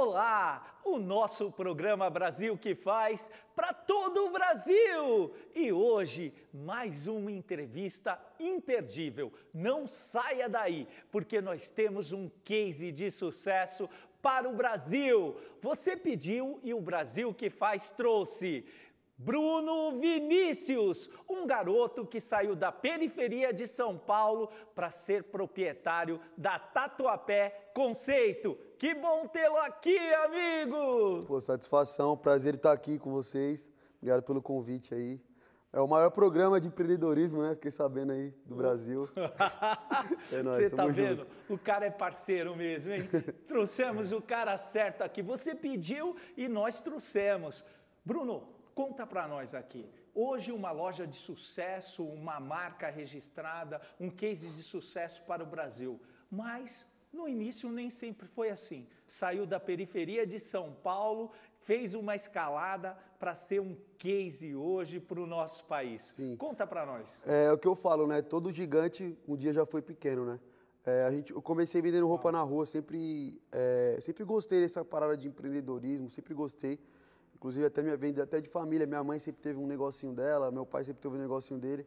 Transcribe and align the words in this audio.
Olá, 0.00 0.78
o 0.84 0.96
nosso 0.96 1.50
programa 1.50 2.08
Brasil 2.08 2.56
que 2.56 2.72
faz 2.72 3.28
para 3.56 3.72
todo 3.72 4.26
o 4.26 4.30
Brasil. 4.30 5.34
E 5.52 5.72
hoje, 5.72 6.32
mais 6.54 7.08
uma 7.08 7.32
entrevista 7.32 8.16
imperdível. 8.38 9.32
Não 9.52 9.88
saia 9.88 10.48
daí, 10.48 10.86
porque 11.10 11.40
nós 11.40 11.68
temos 11.68 12.12
um 12.12 12.30
case 12.44 12.92
de 12.92 13.10
sucesso 13.10 13.90
para 14.22 14.48
o 14.48 14.54
Brasil. 14.54 15.36
Você 15.60 15.96
pediu 15.96 16.60
e 16.62 16.72
o 16.72 16.80
Brasil 16.80 17.34
que 17.34 17.50
faz 17.50 17.90
trouxe. 17.90 18.64
Bruno 19.18 19.98
Vinícius, 19.98 21.10
um 21.28 21.44
garoto 21.44 22.06
que 22.06 22.20
saiu 22.20 22.54
da 22.54 22.70
periferia 22.70 23.52
de 23.52 23.66
São 23.66 23.98
Paulo 23.98 24.48
para 24.76 24.90
ser 24.90 25.24
proprietário 25.24 26.20
da 26.36 26.56
Tatuapé 26.56 27.70
Conceito. 27.74 28.56
Que 28.78 28.94
bom 28.94 29.26
tê-lo 29.26 29.56
aqui, 29.56 29.98
amigo! 29.98 31.24
Pô, 31.26 31.40
satisfação, 31.40 32.16
prazer 32.16 32.54
estar 32.54 32.70
aqui 32.70 32.96
com 32.96 33.10
vocês. 33.10 33.68
Obrigado 33.96 34.22
pelo 34.22 34.40
convite 34.40 34.94
aí. 34.94 35.20
É 35.72 35.80
o 35.80 35.88
maior 35.88 36.10
programa 36.10 36.60
de 36.60 36.68
empreendedorismo, 36.68 37.42
né? 37.42 37.54
Fiquei 37.56 37.72
sabendo 37.72 38.12
aí 38.12 38.32
do 38.46 38.54
Brasil. 38.54 39.08
é 40.32 40.42
nóis, 40.44 40.62
Você 40.62 40.70
tá 40.70 40.86
vendo? 40.86 41.18
Junto. 41.18 41.54
O 41.54 41.58
cara 41.58 41.84
é 41.84 41.90
parceiro 41.90 42.56
mesmo, 42.56 42.92
hein? 42.92 43.02
Trouxemos 43.48 44.12
o 44.12 44.22
cara 44.22 44.56
certo 44.56 45.02
aqui. 45.02 45.20
Você 45.22 45.56
pediu 45.56 46.16
e 46.36 46.48
nós 46.48 46.80
trouxemos. 46.80 47.62
Bruno, 48.02 48.48
Conta 48.78 49.04
para 49.04 49.26
nós 49.26 49.56
aqui. 49.56 49.90
Hoje, 50.14 50.52
uma 50.52 50.70
loja 50.70 51.04
de 51.04 51.16
sucesso, 51.16 52.04
uma 52.04 52.38
marca 52.38 52.88
registrada, 52.88 53.80
um 53.98 54.08
case 54.08 54.48
de 54.50 54.62
sucesso 54.62 55.20
para 55.24 55.42
o 55.42 55.46
Brasil. 55.46 56.00
Mas 56.30 56.86
no 57.12 57.26
início 57.26 57.68
nem 57.70 57.90
sempre 57.90 58.28
foi 58.28 58.50
assim. 58.50 58.86
Saiu 59.08 59.44
da 59.46 59.58
periferia 59.58 60.24
de 60.24 60.38
São 60.38 60.72
Paulo, 60.80 61.32
fez 61.58 61.92
uma 61.92 62.14
escalada 62.14 62.96
para 63.18 63.34
ser 63.34 63.60
um 63.60 63.76
case 63.98 64.54
hoje 64.54 65.00
para 65.00 65.20
o 65.20 65.26
nosso 65.26 65.64
país. 65.64 66.02
Sim. 66.02 66.36
Conta 66.36 66.64
para 66.64 66.86
nós. 66.86 67.20
É, 67.26 67.46
é, 67.46 67.52
o 67.52 67.58
que 67.58 67.66
eu 67.66 67.74
falo, 67.74 68.06
né? 68.06 68.22
Todo 68.22 68.52
gigante 68.52 69.18
um 69.26 69.36
dia 69.36 69.52
já 69.52 69.66
foi 69.66 69.82
pequeno, 69.82 70.24
né? 70.24 70.38
É, 70.86 71.02
a 71.02 71.10
gente, 71.10 71.32
eu 71.32 71.42
comecei 71.42 71.82
vendendo 71.82 72.06
roupa 72.06 72.28
ah. 72.28 72.32
na 72.32 72.42
rua, 72.42 72.64
sempre, 72.64 73.42
é, 73.50 73.98
sempre 74.00 74.22
gostei 74.22 74.60
dessa 74.60 74.84
parada 74.84 75.16
de 75.16 75.26
empreendedorismo, 75.26 76.08
sempre 76.08 76.32
gostei. 76.32 76.78
Inclusive, 77.38 77.64
até 77.64 77.82
minha 77.82 77.96
venda 77.96 78.22
até 78.24 78.40
de 78.40 78.48
família. 78.48 78.86
Minha 78.86 79.02
mãe 79.02 79.18
sempre 79.18 79.40
teve 79.40 79.58
um 79.58 79.66
negocinho 79.66 80.12
dela, 80.12 80.50
meu 80.50 80.66
pai 80.66 80.84
sempre 80.84 81.00
teve 81.00 81.14
um 81.14 81.20
negocinho 81.20 81.58
dele. 81.58 81.86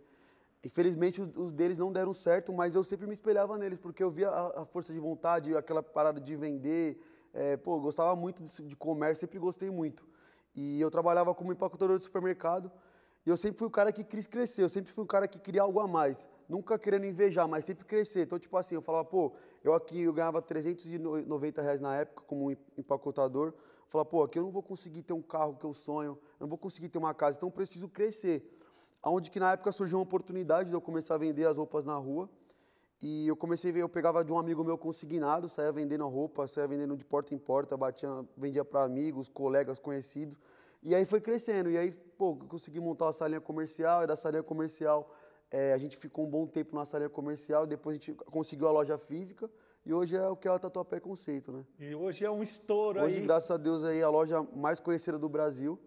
Infelizmente, 0.63 1.21
os 1.21 1.52
deles 1.52 1.77
não 1.77 1.91
deram 1.91 2.13
certo, 2.13 2.53
mas 2.53 2.73
eu 2.73 2.83
sempre 2.83 3.05
me 3.05 3.13
espelhava 3.13 3.58
neles, 3.58 3.77
porque 3.77 4.02
eu 4.02 4.09
via 4.09 4.30
a, 4.30 4.61
a 4.61 4.66
força 4.66 4.93
de 4.93 4.99
vontade, 4.99 5.55
aquela 5.55 5.83
parada 5.83 6.21
de 6.21 6.35
vender. 6.35 7.02
É, 7.33 7.58
pô, 7.58 7.80
gostava 7.80 8.16
muito 8.16 8.43
de, 8.43 8.63
de 8.63 8.75
comércio, 8.75 9.19
sempre 9.19 9.39
gostei 9.39 9.69
muito. 9.69 10.08
E 10.55 10.80
eu 10.80 10.89
trabalhava 10.89 11.33
como 11.33 11.52
empacotador 11.52 11.97
de 11.97 12.03
supermercado. 12.03 12.71
E 13.25 13.30
eu 13.30 13.38
sempre 13.38 13.59
fui 13.59 13.67
o 13.67 13.71
cara 13.71 13.91
que 13.91 14.03
quis 14.03 14.27
crescer, 14.27 14.63
eu 14.63 14.69
sempre 14.69 14.91
fui 14.91 15.03
o 15.03 15.08
cara 15.08 15.27
que 15.27 15.39
queria 15.39 15.63
algo 15.63 15.80
a 15.80 15.88
mais. 15.88 16.27
Nunca 16.52 16.77
querendo 16.77 17.05
invejar, 17.05 17.47
mas 17.47 17.63
sempre 17.63 17.85
crescer. 17.85 18.23
Então, 18.23 18.38
tipo 18.38 18.57
assim, 18.57 18.75
eu 18.75 18.81
falava, 18.81 19.05
pô, 19.05 19.31
eu 19.63 19.73
aqui 19.73 20.02
eu 20.02 20.11
ganhava 20.11 20.41
390 20.41 21.61
reais 21.61 21.80
na 21.80 21.95
época 21.95 22.25
como 22.27 22.52
empacotador. 22.77 23.53
Falava, 23.88 24.09
pô, 24.09 24.21
aqui 24.21 24.38
eu 24.38 24.43
não 24.43 24.52
vou 24.52 24.61
conseguir 24.61 25.02
ter 25.02 25.13
um 25.13 25.21
carro 25.21 25.55
que 25.55 25.63
eu 25.63 25.73
sonho, 25.73 26.19
eu 26.38 26.41
não 26.41 26.49
vou 26.49 26.58
conseguir 26.58 26.89
ter 26.89 26.97
uma 26.97 27.13
casa, 27.13 27.38
então 27.38 27.47
eu 27.47 27.53
preciso 27.53 27.88
crescer. 27.88 28.43
Aonde 29.02 29.31
que 29.31 29.39
na 29.39 29.53
época 29.53 29.71
surgiu 29.71 29.97
uma 29.97 30.03
oportunidade 30.03 30.67
de 30.67 30.75
eu 30.75 30.81
começar 30.81 31.16
a 31.16 31.17
vender 31.17 31.47
as 31.47 31.55
roupas 31.55 31.85
na 31.85 31.95
rua. 31.95 32.30
E 33.02 33.30
eu 33.30 33.36
comecei 33.38 33.71
a 33.71 33.73
ver, 33.73 33.80
eu 33.83 33.89
pegava 33.89 34.21
de 34.21 34.33
um 34.33 34.38
amigo 34.38 34.61
meu 34.61 34.77
consignado, 34.77 35.47
saía 35.47 35.71
vendendo 35.71 36.05
roupa, 36.09 36.49
saía 36.49 36.67
vendendo 36.67 36.97
de 36.97 37.05
porta 37.05 37.33
em 37.33 37.38
porta, 37.38 37.77
batia, 37.77 38.09
vendia 38.36 38.65
para 38.65 38.83
amigos, 38.83 39.30
colegas, 39.30 39.80
conhecidos. 39.80 40.38
E 40.83 40.93
aí 40.93 41.05
foi 41.05 41.21
crescendo. 41.21 41.71
E 41.71 41.77
aí, 41.77 41.92
pô, 41.92 42.36
consegui 42.36 42.81
montar 42.81 43.05
uma 43.05 43.14
salinha 43.14 43.39
comercial. 43.39 44.03
E 44.03 44.08
da 44.08 44.17
salinha 44.17 44.43
comercial, 44.43 45.09
é, 45.52 45.73
a 45.73 45.78
gente 45.78 45.98
ficou 45.98 46.26
um 46.26 46.30
bom 46.30 46.48
tempo 46.48 46.76
na 46.76 46.86
salinha 46.86 47.10
comercial. 47.10 47.67
Depois 47.67 47.95
a 47.95 48.00
gente 48.00 48.14
conseguiu 48.14 48.67
a 48.70 48.72
loja 48.72 48.98
física. 48.98 49.52
E 49.86 49.94
hoje 49.94 50.16
é 50.16 50.28
o 50.28 50.36
que 50.36 50.48
é 50.48 50.52
o 50.52 50.58
Tatuapé 50.58 51.00
Conceito, 51.00 51.52
né? 51.52 51.66
E 51.78 51.94
hoje 51.94 52.23
é 52.23 52.32
um 52.32 52.42
estouro 52.42 53.00
hoje, 53.00 53.08
aí. 53.08 53.14
Hoje, 53.17 53.26
graças 53.26 53.52
a 53.52 53.58
Deus, 53.58 53.84
aí 53.84 54.02
a 54.02 54.10
loja 54.10 54.42
mais 54.56 54.80
conhecida 54.80 55.20
do 55.20 55.28
Brasil. 55.28 55.78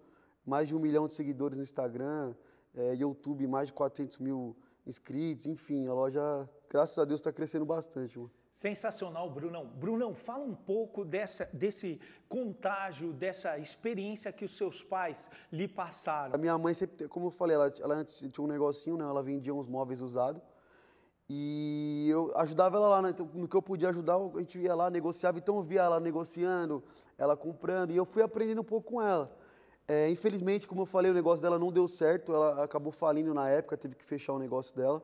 Mais 0.45 0.69
de 0.69 0.75
um 0.75 0.79
milhão 0.79 1.07
de 1.07 1.15
seguidores 1.15 1.57
no 1.57 1.63
Instagram. 1.63 2.35
É, 2.75 2.95
YouTube, 2.95 3.47
mais 3.47 3.69
de 3.69 3.73
400 3.73 4.19
mil 4.19 4.55
inscritos. 4.87 5.47
Enfim, 5.47 5.87
a 5.87 5.95
loja, 5.95 6.49
graças 6.69 6.99
a 6.99 7.05
Deus, 7.05 7.21
está 7.21 7.33
crescendo 7.33 7.65
bastante, 7.65 8.19
mano. 8.19 8.31
Sensacional, 8.55 9.29
Brunão. 9.29 9.67
Brunão, 9.67 10.15
fala 10.15 10.45
um 10.45 10.55
pouco 10.55 11.05
dessa, 11.05 11.49
desse 11.53 12.01
contágio, 12.29 13.13
dessa 13.13 13.59
experiência 13.59 14.33
que 14.33 14.45
os 14.45 14.57
seus 14.57 14.81
pais 14.81 15.29
lhe 15.51 15.67
passaram. 15.67 16.37
A 16.37 16.39
minha 16.39 16.57
mãe 16.57 16.73
sempre, 16.73 17.09
como 17.09 17.27
eu 17.27 17.31
falei, 17.33 17.57
ela, 17.57 17.73
ela 17.81 17.97
antes 17.97 18.15
tinha 18.15 18.45
um 18.45 18.47
negocinho, 18.47 18.97
né? 18.97 19.03
Ela 19.03 19.25
vendia 19.25 19.53
uns 19.53 19.67
móveis 19.67 20.01
usados. 20.01 20.41
E 21.29 22.07
eu 22.09 22.31
ajudava 22.37 22.77
ela 22.77 22.87
lá, 22.87 23.03
né? 23.03 23.11
então, 23.11 23.29
no 23.35 23.49
que 23.49 23.57
eu 23.57 23.63
podia 23.63 23.89
ajudar, 23.89 24.19
a 24.19 24.39
gente 24.39 24.57
ia 24.61 24.73
lá, 24.73 24.89
negociava. 24.89 25.37
Então 25.37 25.57
eu 25.57 25.63
via 25.65 25.83
ela 25.83 25.99
negociando, 25.99 26.81
ela 27.19 27.37
comprando, 27.37 27.91
e 27.91 27.97
eu 27.97 28.05
fui 28.05 28.23
aprendendo 28.23 28.61
um 28.61 28.65
pouco 28.65 28.93
com 28.93 29.03
ela. 29.03 29.37
É, 29.89 30.09
infelizmente, 30.11 30.69
como 30.69 30.83
eu 30.83 30.87
falei, 30.87 31.11
o 31.11 31.15
negócio 31.15 31.43
dela 31.43 31.59
não 31.59 31.73
deu 31.73 31.89
certo, 31.89 32.33
ela 32.33 32.63
acabou 32.63 32.93
falindo 32.93 33.35
na 33.35 33.49
época, 33.49 33.77
teve 33.77 33.97
que 33.97 34.05
fechar 34.05 34.33
o 34.33 34.39
negócio 34.39 34.77
dela. 34.77 35.03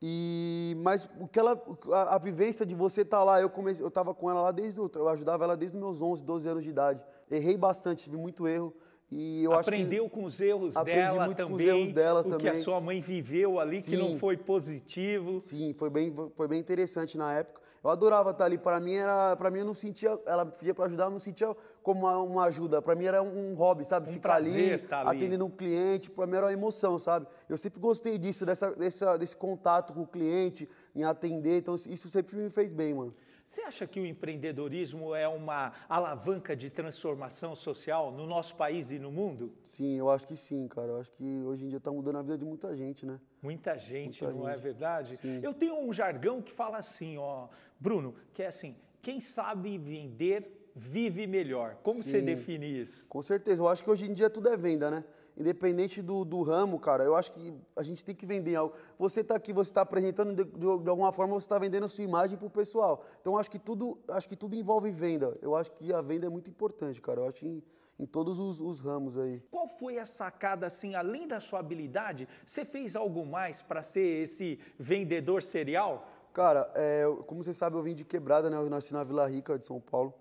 E, 0.00 0.76
mas 0.78 1.08
o 1.18 1.26
que 1.26 1.38
ela, 1.38 1.60
a, 1.92 2.14
a 2.14 2.18
vivência 2.18 2.64
de 2.64 2.74
você 2.74 3.00
estar 3.02 3.18
tá 3.18 3.24
lá, 3.24 3.40
eu 3.40 3.50
comecei, 3.50 3.84
eu 3.84 3.88
estava 3.88 4.14
com 4.14 4.30
ela 4.30 4.40
lá 4.42 4.52
desde, 4.52 4.78
eu 4.78 5.08
ajudava 5.08 5.44
ela 5.44 5.56
desde 5.56 5.76
os 5.76 5.82
meus 5.82 6.00
11, 6.00 6.22
12 6.22 6.48
anos 6.48 6.62
de 6.62 6.70
idade. 6.70 7.02
Errei 7.30 7.56
bastante, 7.56 8.04
tive 8.04 8.16
muito 8.16 8.46
erro. 8.46 8.72
E 9.10 9.42
eu 9.42 9.54
Aprendeu 9.54 10.04
acho 10.04 10.10
que 10.10 10.16
com 10.20 10.24
os 10.24 10.40
erros 10.40 10.74
dela 10.74 11.24
muito 11.24 11.36
também, 11.38 11.56
com 11.56 11.62
os 11.62 11.68
erros 11.68 11.90
dela 11.90 12.20
o 12.20 12.24
também. 12.24 12.38
que 12.38 12.48
a 12.48 12.54
sua 12.54 12.80
mãe 12.80 13.00
viveu 13.00 13.58
ali 13.58 13.80
Sim. 13.80 13.92
que 13.92 13.96
não 13.96 14.18
foi 14.18 14.36
positivo. 14.36 15.40
Sim, 15.40 15.72
foi 15.72 15.88
bem, 15.88 16.14
foi 16.36 16.46
bem 16.46 16.60
interessante 16.60 17.16
na 17.16 17.32
época. 17.32 17.62
Eu 17.82 17.90
adorava 17.90 18.30
estar 18.30 18.44
ali. 18.44 18.58
Para 18.58 18.80
mim 18.80 18.94
era, 18.94 19.36
para 19.36 19.50
mim 19.50 19.60
eu 19.60 19.64
não 19.64 19.74
sentia, 19.74 20.18
ela 20.26 20.44
pedia 20.46 20.74
para 20.74 20.86
ajudar, 20.86 21.04
eu 21.04 21.10
não 21.10 21.18
sentia 21.18 21.56
como 21.82 22.00
uma, 22.00 22.18
uma 22.18 22.44
ajuda. 22.44 22.82
Para 22.82 22.94
mim 22.94 23.04
era 23.04 23.22
um 23.22 23.54
hobby, 23.54 23.84
sabe? 23.84 24.10
Um 24.10 24.12
Ficar 24.12 24.34
ali, 24.34 24.78
tá 24.78 25.00
ali, 25.00 25.16
atendendo 25.16 25.44
um 25.44 25.50
cliente. 25.50 26.10
Para 26.10 26.26
mim 26.26 26.36
era 26.36 26.46
uma 26.46 26.52
emoção, 26.52 26.98
sabe? 26.98 27.26
Eu 27.48 27.56
sempre 27.56 27.80
gostei 27.80 28.18
disso, 28.18 28.44
dessa, 28.44 28.74
dessa, 28.74 29.16
desse 29.16 29.36
contato 29.36 29.92
com 29.92 30.02
o 30.02 30.06
cliente, 30.06 30.68
em 30.94 31.04
atender. 31.04 31.58
Então 31.58 31.74
isso 31.74 32.10
sempre 32.10 32.36
me 32.36 32.50
fez 32.50 32.72
bem, 32.72 32.94
mano. 32.94 33.14
Você 33.48 33.62
acha 33.62 33.86
que 33.86 33.98
o 33.98 34.04
empreendedorismo 34.04 35.14
é 35.14 35.26
uma 35.26 35.72
alavanca 35.88 36.54
de 36.54 36.68
transformação 36.68 37.54
social 37.54 38.12
no 38.12 38.26
nosso 38.26 38.54
país 38.54 38.90
e 38.90 38.98
no 38.98 39.10
mundo? 39.10 39.54
Sim, 39.62 39.96
eu 39.98 40.10
acho 40.10 40.26
que 40.26 40.36
sim, 40.36 40.68
cara. 40.68 40.88
Eu 40.88 41.00
acho 41.00 41.10
que 41.12 41.42
hoje 41.46 41.64
em 41.64 41.68
dia 41.68 41.78
está 41.78 41.90
mudando 41.90 42.18
a 42.18 42.22
vida 42.22 42.36
de 42.36 42.44
muita 42.44 42.76
gente, 42.76 43.06
né? 43.06 43.18
Muita 43.40 43.78
gente, 43.78 44.22
muita 44.22 44.38
não 44.38 44.46
é 44.46 44.52
gente. 44.52 44.60
é 44.60 44.62
verdade? 44.62 45.16
Sim. 45.16 45.40
Eu 45.42 45.54
tenho 45.54 45.80
um 45.80 45.90
jargão 45.90 46.42
que 46.42 46.52
fala 46.52 46.76
assim, 46.76 47.16
ó, 47.16 47.48
Bruno, 47.80 48.16
que 48.34 48.42
é 48.42 48.48
assim, 48.48 48.76
quem 49.00 49.18
sabe 49.18 49.78
vender 49.78 50.70
vive 50.76 51.26
melhor. 51.26 51.78
Como 51.82 52.02
Sim, 52.02 52.10
você 52.10 52.20
define 52.20 52.80
isso? 52.80 53.08
Com 53.08 53.22
certeza. 53.22 53.62
Eu 53.62 53.68
acho 53.68 53.82
que 53.82 53.90
hoje 53.90 54.10
em 54.10 54.12
dia 54.12 54.28
tudo 54.28 54.50
é 54.50 54.58
venda, 54.58 54.90
né? 54.90 55.02
Independente 55.38 56.02
do, 56.02 56.24
do 56.24 56.42
ramo, 56.42 56.80
cara, 56.80 57.04
eu 57.04 57.14
acho 57.14 57.30
que 57.30 57.54
a 57.76 57.82
gente 57.84 58.04
tem 58.04 58.12
que 58.12 58.26
vender 58.26 58.56
algo. 58.56 58.74
Você 58.98 59.20
está 59.20 59.36
aqui, 59.36 59.52
você 59.52 59.70
está 59.70 59.82
apresentando, 59.82 60.34
de, 60.34 60.42
de, 60.42 60.58
de, 60.58 60.88
alguma 60.90 61.12
forma 61.12 61.32
você 61.32 61.46
está 61.46 61.56
vendendo 61.60 61.84
a 61.84 61.88
sua 61.88 62.02
imagem 62.02 62.36
para 62.36 62.48
o 62.48 62.50
pessoal. 62.50 63.04
Então 63.20 63.38
acho 63.38 63.48
que 63.48 63.58
tudo, 63.58 64.00
acho 64.08 64.28
que 64.28 64.34
tudo 64.34 64.56
envolve 64.56 64.90
venda. 64.90 65.38
Eu 65.40 65.54
acho 65.54 65.70
que 65.70 65.92
a 65.92 66.02
venda 66.02 66.26
é 66.26 66.28
muito 66.28 66.50
importante, 66.50 67.00
cara. 67.00 67.20
Eu 67.20 67.28
acho 67.28 67.46
em, 67.46 67.62
em 68.00 68.04
todos 68.04 68.40
os, 68.40 68.60
os 68.60 68.80
ramos 68.80 69.16
aí. 69.16 69.40
Qual 69.48 69.68
foi 69.68 70.00
a 70.00 70.04
sacada, 70.04 70.66
assim, 70.66 70.96
além 70.96 71.28
da 71.28 71.38
sua 71.38 71.60
habilidade, 71.60 72.26
você 72.44 72.64
fez 72.64 72.96
algo 72.96 73.24
mais 73.24 73.62
para 73.62 73.80
ser 73.80 74.22
esse 74.22 74.58
vendedor 74.76 75.40
serial? 75.40 76.04
Cara, 76.32 76.68
é, 76.74 77.04
como 77.28 77.44
você 77.44 77.54
sabe, 77.54 77.76
eu 77.76 77.82
vim 77.82 77.94
de 77.94 78.04
quebrada, 78.04 78.50
né? 78.50 78.56
Eu 78.56 78.68
nasci 78.68 78.92
na 78.92 79.04
Vila 79.04 79.28
Rica 79.28 79.56
de 79.56 79.64
São 79.64 79.80
Paulo. 79.80 80.12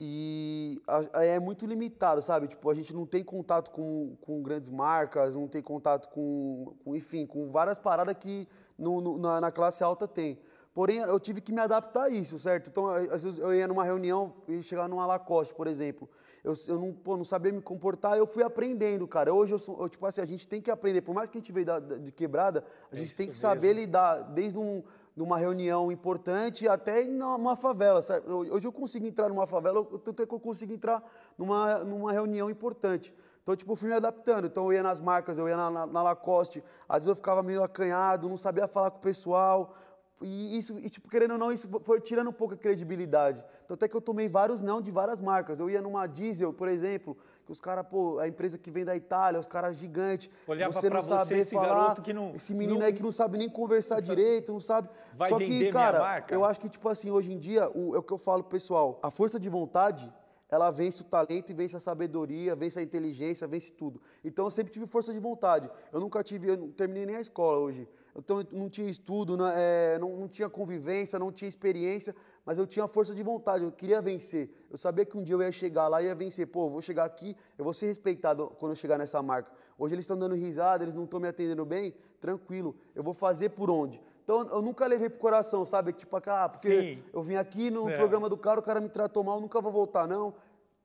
E 0.00 0.82
é 1.14 1.38
muito 1.38 1.66
limitado, 1.66 2.20
sabe? 2.20 2.48
Tipo, 2.48 2.68
a 2.68 2.74
gente 2.74 2.92
não 2.92 3.06
tem 3.06 3.22
contato 3.22 3.70
com, 3.70 4.16
com 4.20 4.42
grandes 4.42 4.68
marcas, 4.68 5.36
não 5.36 5.46
tem 5.46 5.62
contato 5.62 6.08
com, 6.08 6.74
com 6.84 6.96
enfim, 6.96 7.24
com 7.26 7.50
várias 7.52 7.78
paradas 7.78 8.16
que 8.18 8.48
no, 8.76 9.00
no, 9.00 9.18
na, 9.18 9.40
na, 9.40 9.52
classe 9.52 9.84
alta 9.84 10.08
tem. 10.08 10.40
Porém, 10.74 10.98
eu 10.98 11.20
tive 11.20 11.40
que 11.40 11.52
me 11.52 11.60
adaptar 11.60 12.04
a 12.04 12.08
isso, 12.08 12.36
certo? 12.40 12.68
Então, 12.70 12.88
às 12.88 13.22
vezes 13.22 13.38
eu 13.38 13.54
ia 13.54 13.68
numa 13.68 13.84
reunião 13.84 14.34
e 14.48 14.60
chegar 14.62 14.88
numa 14.88 15.06
Lacoste, 15.06 15.54
por 15.54 15.68
exemplo. 15.68 16.08
Eu, 16.42 16.54
eu 16.66 16.78
não, 16.78 16.92
pô, 16.92 17.16
não 17.16 17.24
sabia 17.24 17.52
me 17.52 17.62
comportar, 17.62 18.18
eu 18.18 18.26
fui 18.26 18.42
aprendendo, 18.42 19.06
cara. 19.06 19.32
Hoje 19.32 19.54
eu 19.54 19.58
sou, 19.60 19.80
eu, 19.80 19.88
tipo 19.88 20.04
assim, 20.04 20.20
a 20.20 20.26
gente 20.26 20.48
tem 20.48 20.60
que 20.60 20.72
aprender. 20.72 21.02
Por 21.02 21.14
mais 21.14 21.30
que 21.30 21.38
a 21.38 21.40
gente 21.40 21.52
veio 21.52 21.64
da, 21.64 21.78
de 21.78 22.10
quebrada, 22.10 22.64
a 22.90 22.96
gente 22.96 23.14
tem 23.14 23.26
que 23.26 23.32
mesmo. 23.32 23.40
saber 23.40 23.72
lidar 23.72 24.22
desde 24.34 24.58
um 24.58 24.82
numa 25.16 25.38
reunião 25.38 25.92
importante, 25.92 26.68
até 26.68 27.02
em 27.02 27.22
uma 27.22 27.56
favela. 27.56 28.02
Sabe? 28.02 28.28
Hoje 28.28 28.66
eu 28.66 28.72
consigo 28.72 29.06
entrar 29.06 29.28
numa 29.28 29.46
favela, 29.46 29.84
tanto 30.04 30.22
é 30.22 30.26
que 30.26 30.34
eu 30.34 30.40
consigo 30.40 30.72
entrar 30.72 31.02
numa, 31.38 31.78
numa 31.84 32.12
reunião 32.12 32.50
importante. 32.50 33.14
Então, 33.42 33.54
tipo, 33.54 33.72
eu 33.72 33.76
fui 33.76 33.88
me 33.88 33.94
adaptando. 33.94 34.46
Então, 34.46 34.64
eu 34.64 34.72
ia 34.72 34.82
nas 34.82 34.98
marcas, 34.98 35.38
eu 35.38 35.48
ia 35.48 35.56
na, 35.56 35.70
na, 35.70 35.86
na 35.86 36.02
Lacoste, 36.02 36.64
às 36.88 37.00
vezes 37.02 37.08
eu 37.08 37.16
ficava 37.16 37.42
meio 37.42 37.62
acanhado, 37.62 38.28
não 38.28 38.38
sabia 38.38 38.66
falar 38.66 38.90
com 38.90 38.98
o 38.98 39.02
pessoal. 39.02 39.76
e 40.22 40.58
isso, 40.58 40.78
e, 40.78 40.88
tipo, 40.88 41.08
querendo 41.08 41.32
ou 41.32 41.38
não, 41.38 41.52
isso 41.52 41.68
foi 41.82 42.00
tirando 42.00 42.30
um 42.30 42.32
pouco 42.32 42.54
a 42.54 42.56
credibilidade. 42.56 43.44
Então, 43.64 43.74
até 43.74 43.86
que 43.86 43.94
eu 43.94 44.00
tomei 44.00 44.28
vários 44.28 44.62
não 44.62 44.80
de 44.80 44.90
várias 44.90 45.20
marcas. 45.20 45.60
Eu 45.60 45.68
ia 45.68 45.82
numa 45.82 46.06
diesel, 46.06 46.52
por 46.52 46.68
exemplo, 46.68 47.16
que 47.44 47.52
os 47.52 47.60
caras, 47.60 47.86
pô, 47.86 48.18
a 48.18 48.26
empresa 48.26 48.56
que 48.56 48.70
vem 48.70 48.84
da 48.84 48.96
Itália, 48.96 49.38
os 49.38 49.46
caras 49.46 49.76
gigantes. 49.76 50.30
Olhava 50.48 50.72
você 50.72 50.88
não 50.88 50.96
pra 51.02 51.18
você, 51.24 51.34
esse 51.38 51.54
falar, 51.54 51.68
garoto 51.68 52.02
que 52.02 52.12
não- 52.12 52.34
Esse 52.34 52.54
menino 52.54 52.78
não- 52.80 52.86
aí 52.86 52.92
que 52.92 53.02
não 53.02 53.12
sabe 53.12 53.36
nem 53.36 53.48
conversar 53.48 54.00
direito, 54.00 54.50
não 54.52 54.60
sabe. 54.60 54.88
Vai 55.14 55.28
Só 55.28 55.38
que, 55.38 55.70
cara, 55.70 56.24
eu 56.30 56.44
acho 56.44 56.58
que, 56.58 56.68
tipo 56.68 56.88
assim, 56.88 57.10
hoje 57.10 57.32
em 57.32 57.38
dia, 57.38 57.70
o, 57.74 57.94
é 57.94 57.98
o 57.98 58.02
que 58.02 58.12
eu 58.12 58.18
falo 58.18 58.42
pro 58.42 58.50
pessoal, 58.52 58.98
a 59.02 59.10
força 59.10 59.38
de 59.38 59.48
vontade, 59.48 60.10
ela 60.48 60.70
vence 60.70 61.02
o 61.02 61.04
talento 61.04 61.50
e 61.50 61.54
vence 61.54 61.76
a 61.76 61.80
sabedoria, 61.80 62.54
vence 62.56 62.78
a 62.78 62.82
inteligência, 62.82 63.46
vence 63.46 63.72
tudo. 63.72 64.00
Então 64.24 64.46
eu 64.46 64.50
sempre 64.50 64.72
tive 64.72 64.86
força 64.86 65.12
de 65.12 65.18
vontade. 65.20 65.70
Eu 65.92 66.00
nunca 66.00 66.22
tive, 66.22 66.48
eu 66.48 66.56
não 66.56 66.70
terminei 66.70 67.04
nem 67.06 67.16
a 67.16 67.20
escola 67.20 67.58
hoje. 67.58 67.86
Então 68.16 68.40
eu 68.40 68.46
não 68.52 68.68
tinha 68.70 68.88
estudo, 68.88 69.36
não, 69.36 69.48
é, 69.48 69.98
não, 69.98 70.16
não 70.16 70.28
tinha 70.28 70.48
convivência, 70.48 71.18
não 71.18 71.32
tinha 71.32 71.48
experiência, 71.48 72.14
mas 72.46 72.58
eu 72.58 72.66
tinha 72.66 72.86
força 72.86 73.12
de 73.14 73.22
vontade, 73.22 73.64
eu 73.64 73.72
queria 73.72 74.00
vencer. 74.00 74.50
Eu 74.70 74.78
sabia 74.78 75.04
que 75.04 75.16
um 75.18 75.22
dia 75.22 75.34
eu 75.34 75.42
ia 75.42 75.50
chegar 75.50 75.88
lá 75.88 76.00
e 76.00 76.06
ia 76.06 76.14
vencer. 76.14 76.46
Pô, 76.46 76.66
eu 76.66 76.70
vou 76.70 76.80
chegar 76.82 77.04
aqui, 77.04 77.36
eu 77.58 77.64
vou 77.64 77.74
ser 77.74 77.86
respeitado 77.86 78.52
quando 78.58 78.72
eu 78.72 78.76
chegar 78.76 78.98
nessa 78.98 79.20
marca. 79.22 79.50
Hoje 79.76 79.94
eles 79.96 80.04
estão 80.04 80.16
dando 80.16 80.34
risada, 80.36 80.84
eles 80.84 80.94
não 80.94 81.04
estão 81.04 81.18
me 81.18 81.26
atendendo 81.26 81.64
bem, 81.64 81.92
tranquilo. 82.20 82.76
Eu 82.94 83.02
vou 83.02 83.14
fazer 83.14 83.50
por 83.50 83.68
onde? 83.68 84.00
Então 84.22 84.46
eu 84.48 84.62
nunca 84.62 84.86
levei 84.86 85.10
pro 85.10 85.18
coração, 85.18 85.64
sabe? 85.64 85.92
Tipo, 85.92 86.16
ah, 86.16 86.48
porque 86.48 86.80
Sim. 86.80 87.02
eu 87.12 87.22
vim 87.22 87.34
aqui 87.34 87.70
no 87.70 87.90
É. 87.90 87.96
programa 87.96 88.28
do 88.28 88.36
cara, 88.38 88.60
o 88.60 88.62
cara 88.62 88.80
me 88.80 88.88
tratou 88.88 89.24
mal, 89.24 89.40
nunca 89.40 89.60
vou 89.60 89.72
voltar, 89.72 90.06
não. 90.06 90.34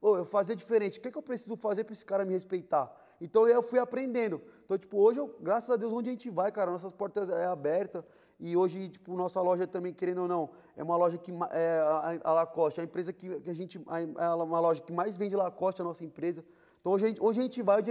Ô, 0.01 0.17
eu 0.17 0.25
fazer 0.25 0.55
diferente. 0.55 0.97
O 0.97 1.01
que, 1.01 1.11
que 1.11 1.17
eu 1.17 1.21
preciso 1.21 1.55
fazer 1.57 1.83
para 1.83 1.93
esse 1.93 2.05
cara 2.05 2.25
me 2.25 2.33
respeitar? 2.33 2.91
Então 3.19 3.47
eu 3.47 3.61
fui 3.61 3.79
aprendendo. 3.79 4.41
Então, 4.65 4.77
tipo, 4.77 4.97
hoje, 4.97 5.19
eu, 5.19 5.35
graças 5.41 5.69
a 5.69 5.75
Deus, 5.75 5.91
onde 5.91 6.09
a 6.09 6.11
gente 6.11 6.29
vai, 6.29 6.51
cara, 6.51 6.71
nossas 6.71 6.91
portas 6.91 7.29
é 7.29 7.45
aberta. 7.45 8.05
E 8.39 8.55
hoje, 8.55 8.87
tipo, 8.87 9.15
nossa 9.17 9.41
loja 9.41 9.67
também, 9.67 9.93
querendo 9.93 10.21
ou 10.21 10.27
não, 10.27 10.49
é 10.77 10.81
uma 10.81 10.95
loja 10.95 11.17
que 11.17 11.31
é 11.51 11.79
a, 11.79 12.19
a 12.23 12.33
Lacoste, 12.33 12.79
a 12.79 12.83
empresa 12.83 13.11
que, 13.11 13.39
que 13.41 13.49
a 13.49 13.53
gente, 13.53 13.81
a, 13.87 14.01
é 14.01 14.29
uma 14.35 14.59
loja 14.59 14.81
que 14.81 14.93
mais 14.93 15.17
vende 15.17 15.35
Lacoste, 15.35 15.81
a 15.81 15.83
nossa 15.83 16.05
empresa. 16.05 16.45
Então 16.79 16.93
hoje 16.93 17.03
a 17.03 17.07
gente, 17.09 17.21
hoje 17.21 17.39
a 17.39 17.43
gente 17.43 17.61
vai, 17.61 17.83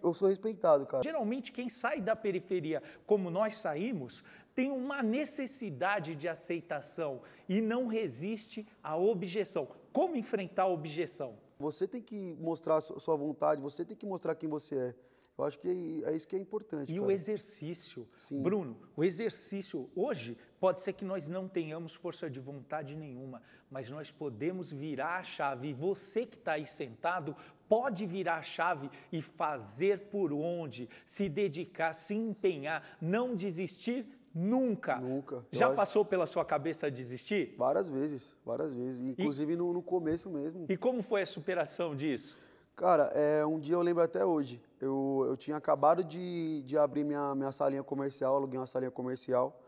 eu 0.00 0.14
sou 0.14 0.28
respeitado, 0.28 0.86
cara. 0.86 1.02
Geralmente, 1.02 1.50
quem 1.50 1.68
sai 1.68 2.00
da 2.00 2.14
periferia, 2.14 2.80
como 3.04 3.28
nós 3.28 3.56
saímos, 3.56 4.22
tem 4.54 4.70
uma 4.70 5.02
necessidade 5.02 6.14
de 6.14 6.28
aceitação 6.28 7.20
e 7.48 7.60
não 7.60 7.88
resiste 7.88 8.66
à 8.82 8.96
objeção. 8.96 9.68
Como 9.92 10.14
enfrentar 10.14 10.64
a 10.64 10.68
objeção? 10.68 11.36
Você 11.58 11.88
tem 11.88 12.00
que 12.00 12.34
mostrar 12.34 12.80
sua 12.80 13.16
vontade, 13.16 13.60
você 13.60 13.84
tem 13.84 13.96
que 13.96 14.06
mostrar 14.06 14.34
quem 14.34 14.48
você 14.48 14.76
é. 14.76 14.94
Eu 15.38 15.44
acho 15.44 15.58
que 15.60 15.68
é 16.04 16.16
isso 16.16 16.26
que 16.26 16.34
é 16.34 16.38
importante. 16.38 16.92
E 16.92 16.98
o 16.98 17.02
cara. 17.02 17.12
exercício. 17.12 18.08
Sim. 18.18 18.42
Bruno, 18.42 18.76
o 18.96 19.04
exercício 19.04 19.86
hoje 19.94 20.36
pode 20.58 20.80
ser 20.80 20.94
que 20.94 21.04
nós 21.04 21.28
não 21.28 21.46
tenhamos 21.46 21.94
força 21.94 22.28
de 22.28 22.40
vontade 22.40 22.96
nenhuma, 22.96 23.40
mas 23.70 23.88
nós 23.88 24.10
podemos 24.10 24.72
virar 24.72 25.18
a 25.18 25.22
chave. 25.22 25.68
E 25.68 25.72
você 25.72 26.26
que 26.26 26.36
está 26.36 26.54
aí 26.54 26.66
sentado 26.66 27.36
pode 27.68 28.04
virar 28.04 28.38
a 28.38 28.42
chave 28.42 28.90
e 29.12 29.22
fazer 29.22 30.08
por 30.08 30.32
onde, 30.32 30.88
se 31.06 31.28
dedicar, 31.28 31.92
se 31.92 32.14
empenhar, 32.16 32.96
não 33.00 33.36
desistir 33.36 34.06
nunca. 34.38 34.96
Nunca. 35.00 35.44
Já 35.50 35.66
acho- 35.66 35.76
passou 35.76 36.04
pela 36.04 36.26
sua 36.26 36.44
cabeça 36.44 36.90
desistir? 36.90 37.54
Várias 37.58 37.88
vezes, 37.88 38.36
várias 38.44 38.72
vezes. 38.72 39.00
Inclusive 39.00 39.56
no, 39.56 39.72
no 39.72 39.82
começo 39.82 40.30
mesmo. 40.30 40.66
E 40.68 40.76
como 40.76 41.02
foi 41.02 41.22
a 41.22 41.26
superação 41.26 41.94
disso? 41.96 42.36
Cara, 42.76 43.04
é, 43.14 43.44
um 43.44 43.58
dia 43.58 43.74
eu 43.74 43.82
lembro 43.82 44.02
até 44.02 44.24
hoje. 44.24 44.62
Eu, 44.80 45.24
eu 45.26 45.36
tinha 45.36 45.56
acabado 45.56 46.04
de, 46.04 46.62
de 46.62 46.78
abrir 46.78 47.02
minha, 47.02 47.34
minha 47.34 47.50
salinha 47.50 47.82
comercial, 47.82 48.36
aluguei 48.36 48.58
uma 48.58 48.66
salinha 48.68 48.90
comercial. 48.92 49.60